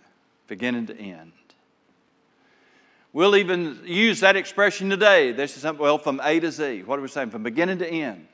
beginning 0.49 0.87
to 0.87 0.97
end. 0.99 1.31
We'll 3.12 3.37
even 3.37 3.81
use 3.85 4.20
that 4.20 4.37
expression 4.37 4.88
today. 4.88 5.33
This 5.33 5.57
is 5.57 5.62
something 5.62 5.83
well 5.83 5.98
from 5.98 6.20
A 6.25 6.40
to 6.40 6.51
Z. 6.51 6.85
What 6.85 6.98
are 6.98 7.03
we 7.03 7.09
saying? 7.09 7.31
From 7.31 7.42
beginning 7.42 7.79
to 7.79 7.88
end. 7.88 8.27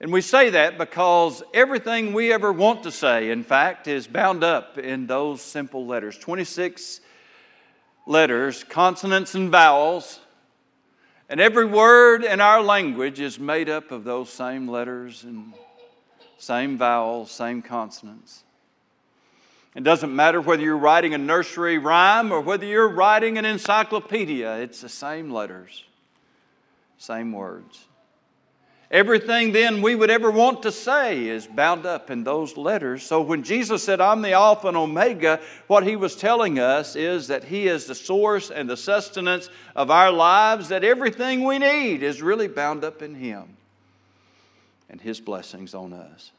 And 0.00 0.12
we 0.12 0.20
say 0.20 0.50
that 0.50 0.78
because 0.78 1.42
everything 1.52 2.12
we 2.12 2.32
ever 2.32 2.52
want 2.52 2.82
to 2.82 2.92
say, 2.92 3.30
in 3.30 3.42
fact, 3.42 3.88
is 3.88 4.06
bound 4.06 4.44
up 4.44 4.78
in 4.78 5.06
those 5.06 5.40
simple 5.42 5.86
letters 5.86 6.16
26 6.18 7.00
letters, 8.06 8.64
consonants 8.64 9.34
and 9.34 9.50
vowels, 9.50 10.20
And 11.28 11.40
every 11.40 11.64
word 11.64 12.22
in 12.22 12.40
our 12.40 12.62
language 12.62 13.18
is 13.18 13.40
made 13.40 13.68
up 13.68 13.90
of 13.90 14.04
those 14.04 14.30
same 14.30 14.68
letters 14.68 15.24
and 15.24 15.54
same 16.36 16.76
vowels, 16.76 17.30
same 17.30 17.62
consonants. 17.62 18.43
It 19.74 19.82
doesn't 19.82 20.14
matter 20.14 20.40
whether 20.40 20.62
you're 20.62 20.76
writing 20.76 21.14
a 21.14 21.18
nursery 21.18 21.78
rhyme 21.78 22.30
or 22.30 22.40
whether 22.40 22.64
you're 22.64 22.88
writing 22.88 23.38
an 23.38 23.44
encyclopedia, 23.44 24.58
it's 24.58 24.80
the 24.80 24.88
same 24.88 25.30
letters, 25.30 25.84
same 26.96 27.32
words. 27.32 27.84
Everything 28.90 29.50
then 29.50 29.82
we 29.82 29.96
would 29.96 30.10
ever 30.10 30.30
want 30.30 30.62
to 30.62 30.70
say 30.70 31.26
is 31.26 31.48
bound 31.48 31.84
up 31.84 32.12
in 32.12 32.22
those 32.22 32.56
letters. 32.56 33.02
So 33.02 33.22
when 33.22 33.42
Jesus 33.42 33.82
said, 33.82 34.00
I'm 34.00 34.22
the 34.22 34.32
Alpha 34.32 34.68
and 34.68 34.76
Omega, 34.76 35.40
what 35.66 35.84
he 35.84 35.96
was 35.96 36.14
telling 36.14 36.60
us 36.60 36.94
is 36.94 37.26
that 37.26 37.42
he 37.42 37.66
is 37.66 37.86
the 37.86 37.94
source 37.96 38.52
and 38.52 38.70
the 38.70 38.76
sustenance 38.76 39.50
of 39.74 39.90
our 39.90 40.12
lives, 40.12 40.68
that 40.68 40.84
everything 40.84 41.42
we 41.42 41.58
need 41.58 42.04
is 42.04 42.22
really 42.22 42.46
bound 42.46 42.84
up 42.84 43.02
in 43.02 43.16
him 43.16 43.56
and 44.88 45.00
his 45.00 45.20
blessings 45.20 45.74
on 45.74 45.92
us. 45.92 46.30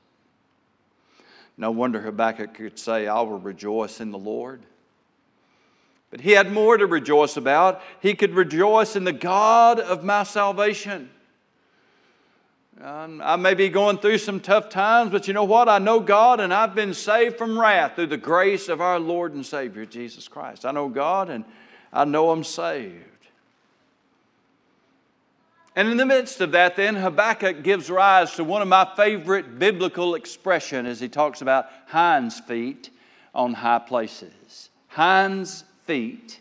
No 1.57 1.71
wonder 1.71 2.01
Habakkuk 2.01 2.53
could 2.53 2.77
say, 2.77 3.07
I 3.07 3.21
will 3.21 3.39
rejoice 3.39 4.01
in 4.01 4.11
the 4.11 4.17
Lord. 4.17 4.61
But 6.11 6.21
he 6.21 6.31
had 6.31 6.51
more 6.51 6.77
to 6.77 6.85
rejoice 6.85 7.37
about. 7.37 7.81
He 8.01 8.13
could 8.13 8.33
rejoice 8.33 8.95
in 8.95 9.03
the 9.03 9.13
God 9.13 9.79
of 9.79 10.03
my 10.03 10.23
salvation. 10.23 11.09
Um, 12.81 13.21
I 13.23 13.37
may 13.37 13.53
be 13.53 13.69
going 13.69 13.99
through 13.99 14.17
some 14.17 14.41
tough 14.41 14.69
times, 14.69 15.09
but 15.09 15.29
you 15.29 15.33
know 15.33 15.45
what? 15.45 15.69
I 15.69 15.79
know 15.79 16.01
God 16.01 16.41
and 16.41 16.53
I've 16.53 16.75
been 16.75 16.93
saved 16.93 17.37
from 17.37 17.57
wrath 17.57 17.95
through 17.95 18.07
the 18.07 18.17
grace 18.17 18.67
of 18.67 18.81
our 18.81 18.99
Lord 18.99 19.33
and 19.33 19.45
Savior, 19.45 19.85
Jesus 19.85 20.27
Christ. 20.27 20.65
I 20.65 20.71
know 20.71 20.89
God 20.89 21.29
and 21.29 21.45
I 21.93 22.03
know 22.03 22.31
I'm 22.31 22.43
saved. 22.43 23.14
And 25.75 25.89
in 25.89 25.97
the 25.97 26.05
midst 26.05 26.39
of 26.39 26.53
that, 26.53 26.77
then, 26.77 26.95
Habakkuk 26.95 27.61
gives 27.61 27.89
rise 27.89 28.35
to 28.35 28.45
one 28.45 28.61
of 28.61 28.67
my 28.69 28.87
favorite 28.95 29.59
biblical 29.59 30.15
expression 30.15 30.85
as 30.85 31.01
he 31.01 31.09
talks 31.09 31.41
about 31.41 31.67
hinds 31.87 32.39
feet 32.39 32.91
on 33.33 33.53
high 33.53 33.79
places. 33.79 34.69
Hinds 34.87 35.65
feet 35.85 36.39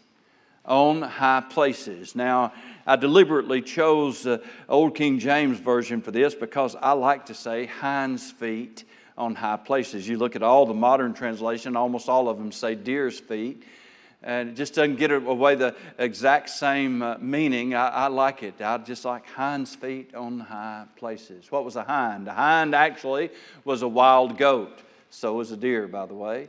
on 0.65 1.03
high 1.03 1.43
places. 1.51 2.15
Now, 2.15 2.53
I 2.87 2.95
deliberately 2.95 3.61
chose 3.61 4.23
the 4.23 4.41
Old 4.69 4.95
King 4.95 5.19
James 5.19 5.59
Version 5.59 6.01
for 6.01 6.13
this 6.13 6.37
because 6.37 6.77
I 6.77 6.93
like 6.93 7.27
to 7.27 7.35
say 7.35 7.67
hinds 7.67 8.31
feet 8.31 8.85
on 9.19 9.35
high 9.35 9.57
places. 9.57 10.09
You 10.09 10.17
look 10.17 10.37
at 10.37 10.45
all 10.45 10.65
the 10.65 10.75
modern 10.75 11.13
translation, 11.13 11.77
almost 11.77 12.09
all 12.09 12.29
of 12.29 12.39
them 12.39 12.53
say 12.53 12.77
deer's 12.77 13.19
feet. 13.19 13.65
And 14.25 14.49
it 14.49 14.55
just 14.55 14.75
doesn't 14.75 14.97
get 14.97 15.11
away 15.11 15.55
the 15.55 15.77
exact 15.99 16.49
same 16.49 17.03
uh, 17.03 17.19
meaning. 17.19 17.75
I, 17.75 17.89
I, 17.89 18.07
like 18.07 18.43
it. 18.43 18.55
I 18.59 18.79
just 18.79 19.05
like 19.05 19.27
hinds 19.27 19.75
feet 19.75 20.15
on 20.15 20.41
high 20.41 20.87
places. 20.97 21.53
What 21.53 21.63
was 21.63 21.77
a 21.77 21.85
hind? 21.85 22.27
A 22.27 22.33
hind 22.33 22.75
actually 22.75 23.29
was 23.67 23.83
a 23.83 23.89
wild 23.89 24.39
goat. 24.39 24.81
So 25.11 25.35
was 25.35 25.53
a 25.53 25.59
deer, 25.59 25.87
by 25.87 26.07
the 26.07 26.15
way. 26.15 26.49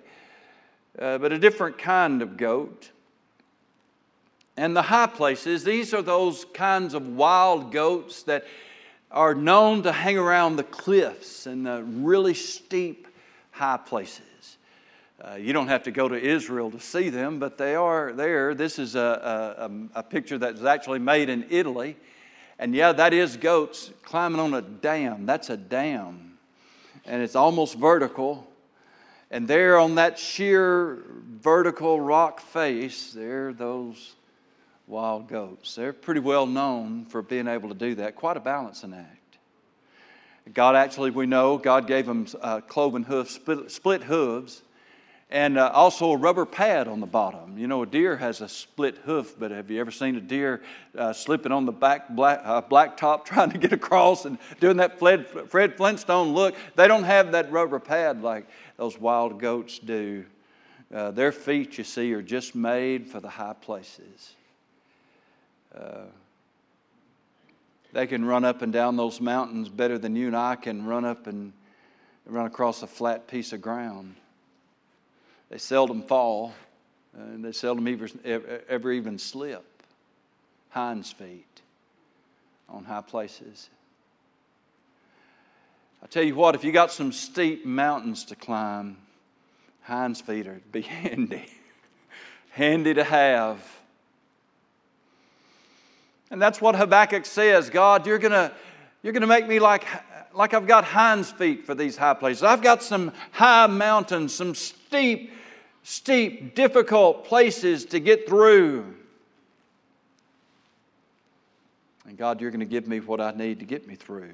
Uh, 0.97 1.17
but 1.17 1.33
a 1.33 1.38
different 1.38 1.77
kind 1.77 2.21
of 2.21 2.38
goat. 2.38 2.91
And 4.55 4.73
the 4.73 4.81
high 4.81 5.07
places, 5.07 5.65
these 5.65 5.93
are 5.93 6.01
those 6.01 6.45
kinds 6.53 6.93
of 6.93 7.05
wild 7.05 7.73
goats 7.73 8.23
that 8.23 8.45
are 9.11 9.35
known 9.35 9.83
to 9.83 9.91
hang 9.91 10.17
around 10.17 10.55
the 10.55 10.63
cliffs 10.63 11.45
and 11.45 11.65
the 11.65 11.83
really 11.83 12.35
steep 12.35 13.09
high 13.51 13.77
places. 13.77 14.23
Uh, 15.25 15.35
you 15.35 15.53
don't 15.53 15.69
have 15.69 15.81
to 15.83 15.91
go 15.91 16.07
to 16.07 16.15
Israel 16.15 16.69
to 16.69 16.79
see 16.79 17.09
them, 17.09 17.39
but 17.39 17.57
they 17.57 17.73
are 17.73 18.13
there. 18.13 18.53
This 18.53 18.77
is 18.77 18.95
a, 18.95 19.59
a, 19.95 19.99
a 19.99 20.03
picture 20.03 20.38
that 20.38 20.53
was 20.53 20.65
actually 20.65 20.99
made 20.99 21.29
in 21.29 21.47
Italy. 21.49 21.97
And 22.59 22.75
yeah, 22.75 22.91
that 22.91 23.11
is 23.11 23.35
goats 23.35 23.89
climbing 24.03 24.39
on 24.39 24.53
a 24.53 24.61
dam. 24.61 25.25
That's 25.25 25.49
a 25.49 25.57
dam. 25.57 26.38
And 27.05 27.23
it's 27.23 27.35
almost 27.35 27.75
vertical. 27.75 28.45
And 29.31 29.47
there 29.47 29.79
on 29.79 29.95
that 29.95 30.19
sheer 30.19 30.99
vertical 31.41 31.99
rock 31.99 32.39
face, 32.39 33.11
there 33.11 33.49
are 33.49 33.53
those 33.53 34.13
wild 34.85 35.27
goats. 35.27 35.73
They're 35.73 35.91
pretty 35.93 36.21
well 36.21 36.45
known 36.45 37.05
for 37.05 37.23
being 37.23 37.47
able 37.47 37.69
to 37.69 37.75
do 37.75 37.95
that. 37.95 38.15
Quite 38.15 38.38
a 38.38 38.41
balancing 38.41 38.93
act. 38.93 39.38
God 40.53 40.75
actually, 40.75 41.09
we 41.09 41.25
know, 41.25 41.57
God 41.57 41.88
gave 41.88 42.05
them 42.05 42.27
uh, 42.39 42.61
cloven 42.61 43.01
hoofs, 43.01 43.33
split, 43.33 43.71
split 43.71 44.03
hooves, 44.03 44.61
and 45.29 45.57
uh, 45.57 45.71
also 45.73 46.11
a 46.11 46.17
rubber 46.17 46.45
pad 46.45 46.88
on 46.88 46.99
the 46.99 47.07
bottom. 47.07 47.57
You 47.57 47.67
know, 47.67 47.81
a 47.81 47.85
deer 47.85 48.15
has 48.17 48.41
a 48.41 48.47
split 48.47 48.97
hoof, 48.99 49.35
but 49.38 49.51
have 49.51 49.71
you 49.71 49.79
ever 49.79 49.91
seen 49.91 50.15
a 50.15 50.21
deer 50.21 50.61
uh, 50.95 51.13
slipping 51.13 51.51
on 51.51 51.65
the 51.65 51.71
back 51.71 52.09
black, 52.09 52.41
uh, 52.43 52.61
blacktop 52.61 53.25
trying 53.25 53.51
to 53.51 53.57
get 53.57 53.73
across 53.73 54.25
and 54.25 54.38
doing 54.59 54.77
that 54.77 54.99
Fred, 54.99 55.27
Fred 55.49 55.77
Flintstone 55.77 56.33
look? 56.33 56.55
They 56.75 56.88
don't 56.88 57.03
have 57.03 57.31
that 57.31 57.51
rubber 57.51 57.79
pad 57.79 58.21
like 58.21 58.47
those 58.77 58.99
wild 58.99 59.39
goats 59.39 59.79
do. 59.79 60.25
Uh, 60.93 61.11
their 61.11 61.31
feet, 61.31 61.77
you 61.77 61.83
see, 61.83 62.13
are 62.13 62.21
just 62.21 62.53
made 62.53 63.07
for 63.07 63.19
the 63.19 63.29
high 63.29 63.55
places. 63.59 64.33
Uh, 65.75 66.05
they 67.91 68.05
can 68.05 68.23
run 68.23 68.45
up 68.45 68.61
and 68.61 68.71
down 68.71 68.95
those 68.95 69.19
mountains 69.19 69.69
better 69.69 69.97
than 69.97 70.15
you 70.15 70.27
and 70.27 70.35
I 70.35 70.55
can 70.55 70.85
run 70.85 71.03
up 71.03 71.27
and 71.27 71.53
run 72.25 72.45
across 72.45 72.83
a 72.83 72.88
flat 72.88 73.27
piece 73.27 73.53
of 73.53 73.61
ground. 73.61 74.15
They 75.49 75.58
seldom 75.58 76.01
fall, 76.01 76.53
and 77.13 77.43
they 77.43 77.51
seldom 77.51 77.88
ever, 78.23 78.62
ever 78.67 78.91
even 78.91 79.17
slip. 79.17 79.65
Hinds 80.69 81.12
feet 81.12 81.62
on 82.67 82.84
high 82.84 83.01
places. 83.01 83.69
I 86.03 86.08
tell 86.08 86.23
you 86.23 86.36
what, 86.36 86.55
if 86.55 86.63
you 86.63 86.71
got 86.71 86.91
some 86.91 87.12
steep 87.12 87.65
mountains 87.65 88.25
to 88.25 88.36
climb, 88.36 88.97
hinds 89.81 90.21
feet 90.21 90.47
are 90.47 90.60
be 90.71 90.81
handy, 90.81 91.45
handy 92.51 92.93
to 92.93 93.03
have. 93.03 93.60
And 96.29 96.41
that's 96.41 96.60
what 96.60 96.75
Habakkuk 96.75 97.25
says 97.25 97.69
God, 97.69 98.05
you're 98.05 98.19
going 98.19 98.31
to 98.34 98.51
you're 99.05 99.13
to 99.13 99.27
make 99.27 99.47
me 99.47 99.60
like, 99.60 99.86
like 100.34 100.55
I've 100.55 100.65
got 100.65 100.84
hinds 100.84 101.31
feet 101.31 101.63
for 101.63 101.75
these 101.75 101.95
high 101.95 102.15
places. 102.15 102.41
I've 102.41 102.63
got 102.63 102.81
some 102.81 103.13
high 103.31 103.67
mountains, 103.67 104.34
some 104.34 104.55
steep, 104.88 105.32
steep, 105.84 106.56
difficult 106.56 107.26
places 107.26 107.86
to 107.86 108.00
get 108.00 108.28
through. 108.28 108.93
And 112.08 112.17
God, 112.17 112.41
you're 112.41 112.52
going 112.52 112.60
to 112.60 112.65
give 112.65 112.88
me 112.88 113.00
what 113.00 113.19
I 113.19 113.32
need 113.32 113.60
to 113.60 113.65
get 113.65 113.88
me 113.88 113.95
through. 113.95 114.32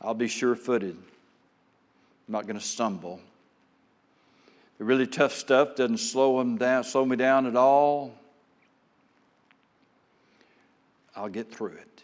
I'll 0.00 0.14
be 0.14 0.28
sure 0.28 0.54
footed. 0.54 0.96
I'm 0.96 2.32
not 2.32 2.46
going 2.46 2.58
to 2.58 2.64
stumble. 2.64 3.20
The 4.78 4.84
really 4.84 5.06
tough 5.06 5.32
stuff 5.32 5.76
doesn't 5.76 5.98
slow, 5.98 6.38
them 6.38 6.58
down, 6.58 6.84
slow 6.84 7.04
me 7.04 7.16
down 7.16 7.46
at 7.46 7.56
all. 7.56 8.12
I'll 11.14 11.28
get 11.28 11.50
through 11.50 11.68
it. 11.68 12.02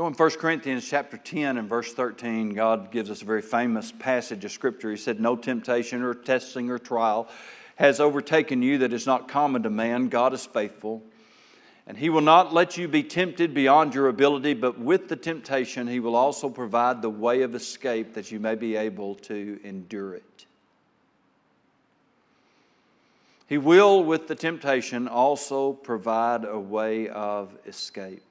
Know, 0.00 0.06
in 0.06 0.14
1 0.14 0.30
Corinthians 0.30 0.88
chapter 0.88 1.18
10 1.18 1.58
and 1.58 1.68
verse 1.68 1.92
13, 1.92 2.54
God 2.54 2.90
gives 2.90 3.10
us 3.10 3.20
a 3.20 3.26
very 3.26 3.42
famous 3.42 3.92
passage 3.92 4.46
of 4.46 4.50
Scripture. 4.50 4.90
He 4.90 4.96
said, 4.96 5.20
No 5.20 5.36
temptation 5.36 6.00
or 6.00 6.14
testing 6.14 6.70
or 6.70 6.78
trial 6.78 7.28
has 7.76 8.00
overtaken 8.00 8.62
you 8.62 8.78
that 8.78 8.94
is 8.94 9.04
not 9.04 9.28
common 9.28 9.62
to 9.64 9.68
man. 9.68 10.08
God 10.08 10.32
is 10.32 10.46
faithful. 10.46 11.02
And 11.86 11.98
He 11.98 12.08
will 12.08 12.22
not 12.22 12.54
let 12.54 12.78
you 12.78 12.88
be 12.88 13.02
tempted 13.02 13.52
beyond 13.52 13.94
your 13.94 14.08
ability, 14.08 14.54
but 14.54 14.78
with 14.78 15.08
the 15.08 15.16
temptation, 15.16 15.86
He 15.86 16.00
will 16.00 16.16
also 16.16 16.48
provide 16.48 17.02
the 17.02 17.10
way 17.10 17.42
of 17.42 17.54
escape 17.54 18.14
that 18.14 18.32
you 18.32 18.40
may 18.40 18.54
be 18.54 18.76
able 18.76 19.16
to 19.16 19.60
endure 19.62 20.14
it. 20.14 20.46
He 23.46 23.58
will, 23.58 24.02
with 24.02 24.28
the 24.28 24.34
temptation, 24.34 25.08
also 25.08 25.74
provide 25.74 26.46
a 26.46 26.58
way 26.58 27.10
of 27.10 27.54
escape. 27.66 28.22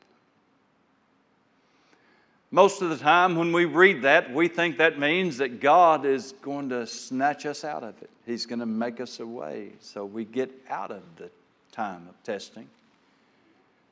Most 2.51 2.81
of 2.81 2.89
the 2.89 2.97
time, 2.97 3.35
when 3.35 3.51
we 3.51 3.65
read 3.65 4.01
that, 4.01 4.33
we 4.33 4.47
think 4.47 4.77
that 4.79 4.97
means 4.97 5.37
that 5.37 5.59
God 5.59 6.05
is 6.05 6.33
going 6.41 6.69
to 6.69 6.87
snatch 6.87 7.45
us 7.45 7.63
out 7.63 7.83
of 7.83 8.01
it. 8.01 8.09
He's 8.25 8.47
going 8.47 8.59
to 8.59 8.65
make 8.65 8.99
us 8.99 9.19
away. 9.19 9.73
so 9.79 10.03
we 10.03 10.25
get 10.25 10.51
out 10.69 10.89
of 10.89 11.03
the 11.17 11.29
time 11.71 12.07
of 12.09 12.23
testing. 12.23 12.67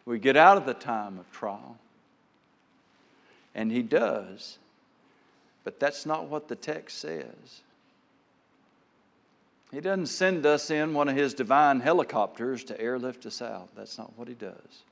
We 0.05 0.17
get 0.17 0.37
out 0.37 0.57
of 0.57 0.65
the 0.65 0.73
time 0.73 1.19
of 1.19 1.31
trial. 1.31 1.77
And 3.53 3.71
He 3.71 3.83
does. 3.83 4.57
But 5.63 5.79
that's 5.79 6.05
not 6.05 6.27
what 6.27 6.47
the 6.47 6.55
text 6.55 6.97
says. 6.99 7.61
He 9.71 9.81
doesn't 9.81 10.07
send 10.07 10.45
us 10.45 10.71
in 10.71 10.93
one 10.93 11.09
of 11.09 11.15
his 11.15 11.33
divine 11.33 11.81
helicopters 11.81 12.63
to 12.65 12.79
airlift 12.79 13.25
us 13.25 13.41
out. 13.41 13.67
That's 13.75 13.97
not 13.97 14.17
what 14.17 14.27
he 14.27 14.33
does. 14.33 14.83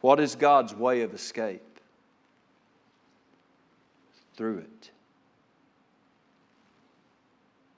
What 0.00 0.20
is 0.20 0.36
God's 0.36 0.74
way 0.74 1.02
of 1.02 1.12
escape? 1.12 1.62
Through 4.36 4.58
it. 4.58 4.90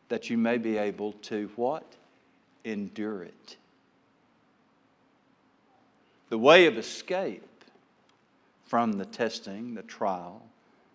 That 0.08 0.28
you 0.28 0.36
may 0.36 0.58
be 0.58 0.76
able 0.76 1.12
to 1.22 1.50
what? 1.56 1.84
endure 2.64 3.22
it. 3.22 3.56
The 6.28 6.38
way 6.38 6.66
of 6.66 6.78
escape 6.78 7.42
from 8.66 8.92
the 8.92 9.06
testing, 9.06 9.74
the 9.74 9.82
trial, 9.82 10.42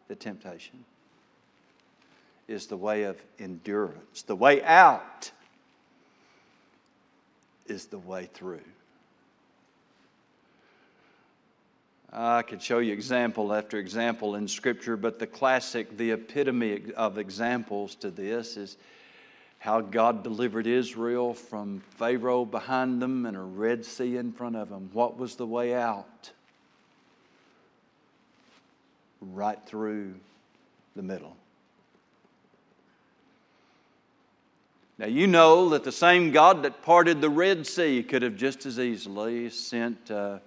the 0.08 0.16
temptation 0.16 0.86
is 2.48 2.68
the 2.68 2.78
way 2.78 3.04
of 3.04 3.22
endurance. 3.40 4.22
The 4.22 4.36
way 4.36 4.64
out 4.64 5.32
is 7.68 7.88
the 7.88 7.98
way 7.98 8.30
through. 8.34 8.62
I 12.18 12.44
could 12.44 12.62
show 12.62 12.80
you 12.80 12.94
example 12.94 13.54
after 13.54 13.78
example 13.78 14.36
in 14.36 14.48
Scripture, 14.48 14.96
but 14.96 15.20
the 15.20 15.28
classic, 15.28 15.98
the 15.98 16.12
epitome 16.12 16.94
of 16.96 17.18
examples 17.18 17.94
to 17.96 18.10
this 18.10 18.56
is 18.56 18.78
how 19.60 19.82
God 19.82 20.24
delivered 20.24 20.66
Israel 20.66 21.34
from 21.34 21.82
Pharaoh 21.98 22.46
behind 22.46 23.02
them 23.02 23.26
and 23.26 23.36
a 23.36 23.42
Red 23.42 23.84
Sea 23.84 24.16
in 24.16 24.32
front 24.32 24.56
of 24.56 24.70
them. 24.70 24.90
What 24.94 25.18
was 25.18 25.36
the 25.36 25.46
way 25.46 25.74
out? 25.74 26.32
Right 29.20 29.60
through 29.66 30.14
the 30.96 31.04
middle. 31.04 31.36
Now, 34.98 35.08
you 35.08 35.28
know 35.28 35.68
that 35.70 35.84
the 35.84 35.92
same 35.92 36.32
God 36.32 36.64
that 36.64 36.82
parted 36.82 37.20
the 37.20 37.30
Red 37.30 37.68
Sea 37.68 38.02
could 38.04 38.22
have 38.22 38.38
just 38.38 38.66
as 38.66 38.80
easily 38.80 39.50
sent 39.50 40.10
uh, 40.10 40.38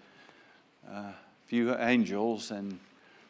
a 0.90 1.12
few 1.48 1.74
angels 1.76 2.50
and 2.50 2.78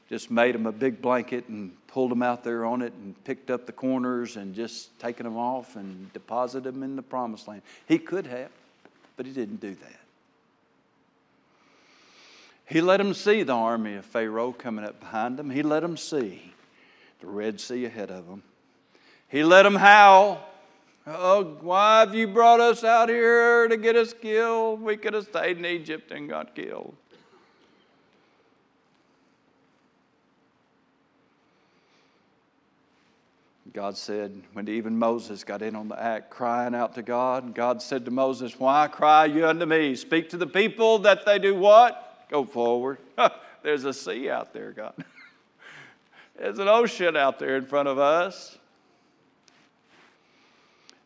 just 0.08 0.30
made 0.30 0.54
them 0.54 0.66
a 0.66 0.72
big 0.72 1.00
blanket 1.00 1.48
and 1.48 1.72
pulled 1.86 2.10
them 2.10 2.22
out 2.22 2.44
there 2.44 2.64
on 2.64 2.82
it 2.82 2.92
and 2.94 3.14
picked 3.24 3.50
up 3.50 3.66
the 3.66 3.72
corners 3.72 4.36
and 4.36 4.54
just 4.54 4.98
taken 4.98 5.24
them 5.24 5.36
off 5.36 5.76
and 5.76 6.12
deposited 6.12 6.74
them 6.74 6.82
in 6.82 6.96
the 6.96 7.02
promised 7.02 7.48
land. 7.48 7.62
He 7.86 7.98
could 7.98 8.26
have, 8.26 8.50
but 9.16 9.26
he 9.26 9.32
didn't 9.32 9.60
do 9.60 9.74
that. 9.74 10.00
He 12.66 12.80
let 12.80 12.98
them 12.98 13.14
see 13.14 13.42
the 13.42 13.54
army 13.54 13.94
of 13.94 14.04
Pharaoh 14.04 14.52
coming 14.52 14.84
up 14.84 15.00
behind 15.00 15.38
them. 15.38 15.48
He 15.48 15.62
let 15.62 15.80
them 15.80 15.96
see 15.96 16.52
the 17.20 17.26
Red 17.26 17.60
Sea 17.60 17.86
ahead 17.86 18.10
of 18.10 18.26
them. 18.26 18.42
He 19.28 19.42
let 19.42 19.62
them 19.62 19.76
howl 19.76 20.44
Oh, 21.10 21.56
why 21.62 22.00
have 22.00 22.14
you 22.14 22.28
brought 22.28 22.60
us 22.60 22.84
out 22.84 23.08
here 23.08 23.66
to 23.66 23.78
get 23.78 23.96
us 23.96 24.12
killed? 24.12 24.82
We 24.82 24.98
could 24.98 25.14
have 25.14 25.24
stayed 25.24 25.56
in 25.56 25.64
Egypt 25.64 26.10
and 26.10 26.28
got 26.28 26.54
killed. 26.54 26.94
God 33.72 33.96
said, 33.96 34.42
when 34.54 34.68
even 34.68 34.98
Moses 34.98 35.44
got 35.44 35.60
in 35.60 35.76
on 35.76 35.88
the 35.88 36.02
act, 36.02 36.30
crying 36.30 36.74
out 36.74 36.94
to 36.94 37.02
God, 37.02 37.54
God 37.54 37.82
said 37.82 38.04
to 38.06 38.10
Moses, 38.10 38.58
Why 38.58 38.88
cry 38.88 39.26
you 39.26 39.46
unto 39.46 39.66
me? 39.66 39.94
Speak 39.94 40.30
to 40.30 40.38
the 40.38 40.46
people 40.46 41.00
that 41.00 41.26
they 41.26 41.38
do 41.38 41.54
what? 41.54 42.26
Go 42.30 42.44
forward. 42.44 42.98
There's 43.62 43.84
a 43.84 43.92
sea 43.92 44.30
out 44.30 44.54
there, 44.54 44.72
God. 44.72 44.94
There's 46.38 46.58
an 46.58 46.68
ocean 46.68 47.16
out 47.16 47.38
there 47.38 47.56
in 47.56 47.66
front 47.66 47.88
of 47.88 47.98
us. 47.98 48.56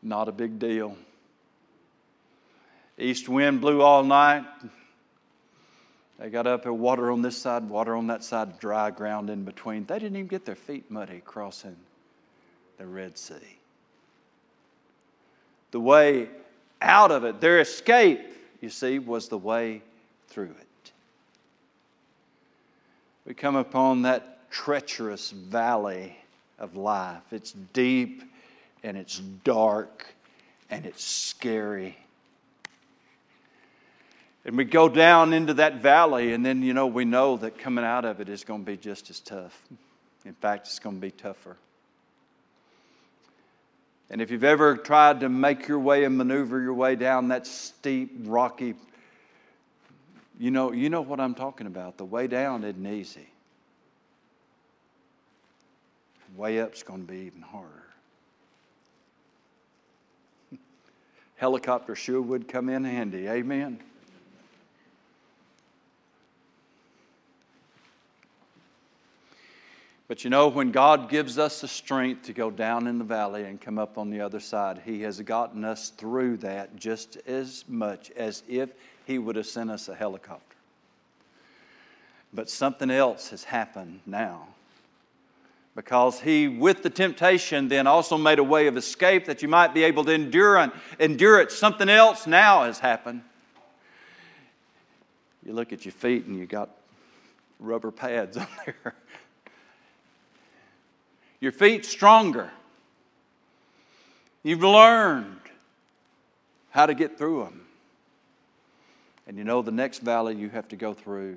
Not 0.03 0.29
a 0.29 0.33
big 0.33 0.59
deal. 0.59 0.97
East 2.99 3.29
wind 3.29 3.61
blew 3.61 3.83
all 3.83 4.05
night. 4.05 4.45
They 6.19 6.31
got 6.31 6.47
up 6.47 6.63
there, 6.63 6.73
water 6.73 7.11
on 7.11 7.23
this 7.23 7.37
side, 7.37 7.69
water 7.69 7.97
on 7.97 8.07
that 8.07 8.23
side, 8.23 8.61
dry 8.61 8.91
ground 8.91 9.31
in 9.31 9.43
between. 9.43 9.85
They 9.87 9.99
didn't 9.99 10.17
even 10.17 10.29
get 10.29 10.45
their 10.45 10.55
feet 10.55 10.91
muddy 10.91 11.23
crossing 11.25 11.77
the 12.79 12.87
Red 12.87 13.19
Sea. 13.19 13.59
The 15.71 15.81
way 15.81 16.29
out 16.81 17.11
of 17.11 17.25
it, 17.25 17.41
their 17.41 17.61
escape, 17.61 18.21
you 18.61 18.69
see, 18.69 18.99
was 18.99 19.29
the 19.29 19.39
way 19.39 19.83
through 20.29 20.55
it. 20.61 20.93
We 23.27 23.35
come 23.35 23.57
upon 23.57 24.03
that 24.03 24.51
treacherous 24.51 25.31
valley 25.31 26.17
of 26.59 26.77
life. 26.77 27.23
It's 27.31 27.53
deep 27.73 28.23
and 28.83 28.97
it's 28.97 29.19
dark 29.19 30.15
and 30.71 30.87
it's 30.87 31.05
scary. 31.05 31.97
And 34.45 34.57
we 34.57 34.65
go 34.65 34.89
down 34.89 35.33
into 35.33 35.55
that 35.55 35.77
valley, 35.77 36.33
and 36.33 36.45
then, 36.45 36.63
you 36.63 36.75
know, 36.75 36.89
we 36.89 37.05
know 37.05 37.37
that 37.37 37.59
coming 37.59 37.85
out 37.85 38.05
of 38.05 38.21
it 38.21 38.29
is 38.29 38.43
going 38.43 38.65
to 38.65 38.67
be 38.67 38.77
just 38.77 39.09
as 39.09 39.21
tough. 39.21 39.57
In 40.25 40.35
fact, 40.35 40.67
it's 40.67 40.81
going 40.81 40.97
to 40.97 41.01
be 41.01 41.13
tougher. 41.13 41.57
And 44.13 44.21
if 44.21 44.31
you've 44.31 44.45
ever 44.45 44.77
tried 44.77 45.21
to 45.21 45.31
make 45.31 45.67
your 45.67 45.79
way 45.79 46.05
and 46.05 46.19
maneuver 46.19 46.61
your 46.61 46.75
way 46.75 46.97
down 46.97 47.29
that 47.29 47.47
steep, 47.47 48.13
rocky, 48.25 48.75
you 50.39 50.51
know, 50.51 50.71
you 50.71 50.91
know 50.91 51.01
what 51.01 51.19
I'm 51.19 51.35
talking 51.35 51.67
about. 51.67 51.97
The 51.97 52.05
way 52.05 52.27
down 52.27 52.63
isn't 52.63 52.87
easy. 52.87 53.27
Way 56.37 56.61
up's 56.61 56.83
going 56.83 57.07
to 57.07 57.11
be 57.11 57.21
even 57.21 57.41
harder. 57.41 57.87
helicopter 61.37 61.95
sure 61.95 62.21
would 62.21 62.49
come 62.49 62.69
in 62.69 62.85
handy. 62.85 63.29
Amen. 63.29 63.81
But 70.13 70.25
you 70.25 70.29
know, 70.29 70.49
when 70.49 70.73
God 70.73 71.09
gives 71.09 71.39
us 71.39 71.63
the 71.63 71.69
strength 71.69 72.25
to 72.25 72.35
go 72.35 72.51
down 72.51 72.87
in 72.87 72.99
the 72.99 73.05
valley 73.05 73.45
and 73.45 73.59
come 73.59 73.79
up 73.79 73.97
on 73.97 74.11
the 74.11 74.21
other 74.21 74.41
side, 74.41 74.83
He 74.85 75.01
has 75.01 75.19
gotten 75.23 75.65
us 75.65 75.89
through 75.89 76.37
that 76.37 76.77
just 76.77 77.17
as 77.27 77.65
much 77.67 78.11
as 78.11 78.43
if 78.47 78.69
He 79.07 79.19
would 79.19 79.37
have 79.37 79.47
sent 79.47 79.71
us 79.71 79.89
a 79.89 79.95
helicopter. 79.95 80.55
But 82.31 82.51
something 82.51 82.91
else 82.91 83.31
has 83.31 83.45
happened 83.45 84.01
now 84.05 84.49
because 85.75 86.21
he, 86.21 86.47
with 86.47 86.83
the 86.83 86.91
temptation, 86.91 87.69
then 87.69 87.87
also 87.87 88.19
made 88.19 88.39
a 88.39 88.45
way 88.45 88.67
of 88.67 88.77
escape 88.77 89.25
that 89.25 89.41
you 89.41 89.49
might 89.49 89.73
be 89.73 89.83
able 89.83 90.05
to 90.05 90.13
endure, 90.13 90.71
endure 91.01 91.41
it. 91.41 91.51
Something 91.51 91.89
else 91.89 92.27
now 92.27 92.65
has 92.65 92.79
happened. 92.79 93.23
You 95.43 95.55
look 95.55 95.73
at 95.73 95.87
your 95.87 95.93
feet 95.93 96.27
and 96.27 96.39
you 96.39 96.45
got 96.45 96.69
rubber 97.59 97.91
pads 97.91 98.37
on 98.37 98.47
there. 98.67 98.95
Your 101.43 101.53
feet 101.53 101.85
stronger. 101.85 102.51
You've 104.43 104.63
learned 104.63 105.37
how 106.71 106.87
to 106.87 106.95
get 106.95 107.19
through 107.19 107.45
them. 107.45 107.61
And 109.27 109.37
you 109.37 109.45
know 109.45 109.61
the 109.61 109.71
next 109.71 109.99
valley 109.99 110.35
you 110.35 110.49
have 110.49 110.69
to 110.69 110.77
go 110.77 110.95
through, 110.95 111.37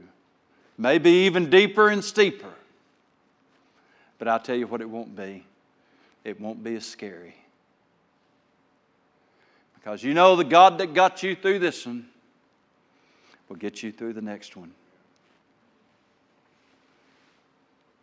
maybe 0.77 1.09
even 1.09 1.49
deeper 1.49 1.89
and 1.89 2.01
steeper 2.01 2.53
but 4.17 4.27
I'll 4.27 4.39
tell 4.39 4.55
you 4.55 4.67
what 4.67 4.81
it 4.81 4.89
won't 4.89 5.15
be 5.15 5.43
it 6.23 6.41
won't 6.41 6.63
be 6.63 6.75
as 6.75 6.83
scary. 6.83 7.35
Because 9.75 10.01
you 10.01 10.15
know 10.15 10.35
the 10.35 10.43
God 10.43 10.79
that 10.79 10.95
got 10.95 11.21
you 11.21 11.35
through 11.35 11.59
this 11.59 11.85
one 11.85 12.07
will 13.47 13.57
get 13.57 13.83
you 13.83 13.91
through 13.91 14.13
the 14.13 14.23
next 14.23 14.57
one. 14.57 14.71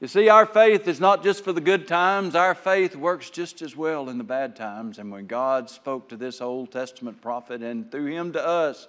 You 0.02 0.08
see, 0.08 0.28
our 0.28 0.46
faith 0.46 0.88
is 0.88 0.98
not 0.98 1.22
just 1.22 1.44
for 1.44 1.52
the 1.52 1.60
good 1.60 1.86
times, 1.86 2.34
our 2.34 2.56
faith 2.56 2.96
works 2.96 3.30
just 3.30 3.62
as 3.62 3.76
well 3.76 4.08
in 4.08 4.18
the 4.18 4.24
bad 4.24 4.56
times. 4.56 4.98
And 4.98 5.12
when 5.12 5.28
God 5.28 5.70
spoke 5.70 6.08
to 6.08 6.16
this 6.16 6.40
Old 6.40 6.72
Testament 6.72 7.22
prophet 7.22 7.62
and 7.62 7.88
through 7.88 8.06
him 8.06 8.32
to 8.32 8.44
us 8.44 8.88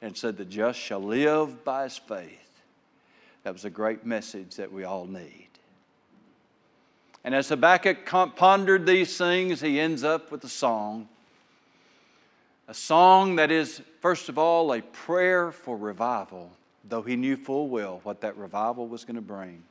and 0.00 0.16
said, 0.16 0.36
The 0.36 0.44
just 0.44 0.78
shall 0.78 1.02
live 1.02 1.64
by 1.64 1.82
his 1.82 1.98
faith, 1.98 2.62
that 3.42 3.52
was 3.52 3.64
a 3.64 3.70
great 3.70 4.06
message 4.06 4.54
that 4.54 4.72
we 4.72 4.84
all 4.84 5.06
need. 5.06 5.48
And 7.24 7.34
as 7.34 7.48
Habakkuk 7.48 8.06
pondered 8.36 8.86
these 8.86 9.18
things, 9.18 9.60
he 9.60 9.80
ends 9.80 10.04
up 10.04 10.30
with 10.30 10.44
a 10.44 10.48
song. 10.48 11.08
A 12.68 12.74
song 12.74 13.34
that 13.36 13.50
is, 13.50 13.82
first 14.00 14.28
of 14.28 14.38
all, 14.38 14.72
a 14.72 14.82
prayer 14.82 15.50
for 15.50 15.76
revival, 15.76 16.52
though 16.88 17.02
he 17.02 17.16
knew 17.16 17.36
full 17.36 17.66
well 17.66 17.98
what 18.04 18.20
that 18.20 18.36
revival 18.36 18.86
was 18.86 19.04
going 19.04 19.16
to 19.16 19.20
bring. 19.20 19.64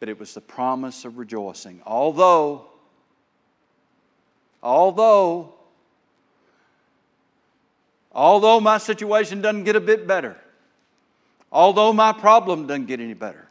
But 0.00 0.08
it 0.08 0.18
was 0.18 0.34
the 0.34 0.40
promise 0.40 1.04
of 1.04 1.18
rejoicing. 1.18 1.80
Although, 1.84 2.66
although, 4.62 5.54
although 8.12 8.60
my 8.60 8.78
situation 8.78 9.40
doesn't 9.40 9.64
get 9.64 9.74
a 9.74 9.80
bit 9.80 10.06
better, 10.06 10.36
although 11.50 11.92
my 11.92 12.12
problem 12.12 12.66
doesn't 12.66 12.86
get 12.86 13.00
any 13.00 13.14
better, 13.14 13.48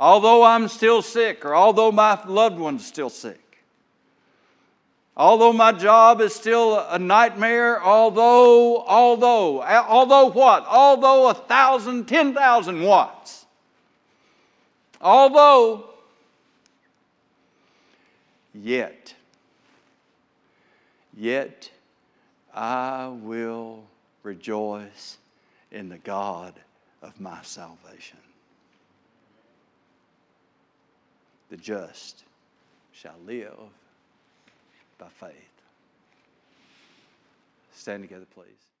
although 0.00 0.42
I'm 0.42 0.66
still 0.66 1.02
sick 1.02 1.44
or 1.44 1.54
although 1.54 1.92
my 1.92 2.18
loved 2.26 2.58
one's 2.58 2.84
still 2.84 3.10
sick, 3.10 3.62
although 5.16 5.52
my 5.52 5.70
job 5.70 6.20
is 6.20 6.34
still 6.34 6.80
a 6.80 6.98
nightmare, 6.98 7.80
although, 7.80 8.82
although, 8.82 9.62
although 9.62 10.32
what? 10.32 10.66
Although 10.66 11.28
a 11.28 11.34
thousand, 11.34 12.06
ten 12.06 12.34
thousand 12.34 12.82
watts. 12.82 13.43
Although, 15.04 15.84
yet, 18.54 19.14
yet, 21.14 21.70
I 22.54 23.08
will 23.08 23.84
rejoice 24.22 25.18
in 25.70 25.90
the 25.90 25.98
God 25.98 26.54
of 27.02 27.20
my 27.20 27.38
salvation. 27.42 28.16
The 31.50 31.58
just 31.58 32.24
shall 32.92 33.16
live 33.26 33.52
by 34.96 35.08
faith. 35.20 35.34
Stand 37.74 38.04
together, 38.04 38.24
please. 38.34 38.64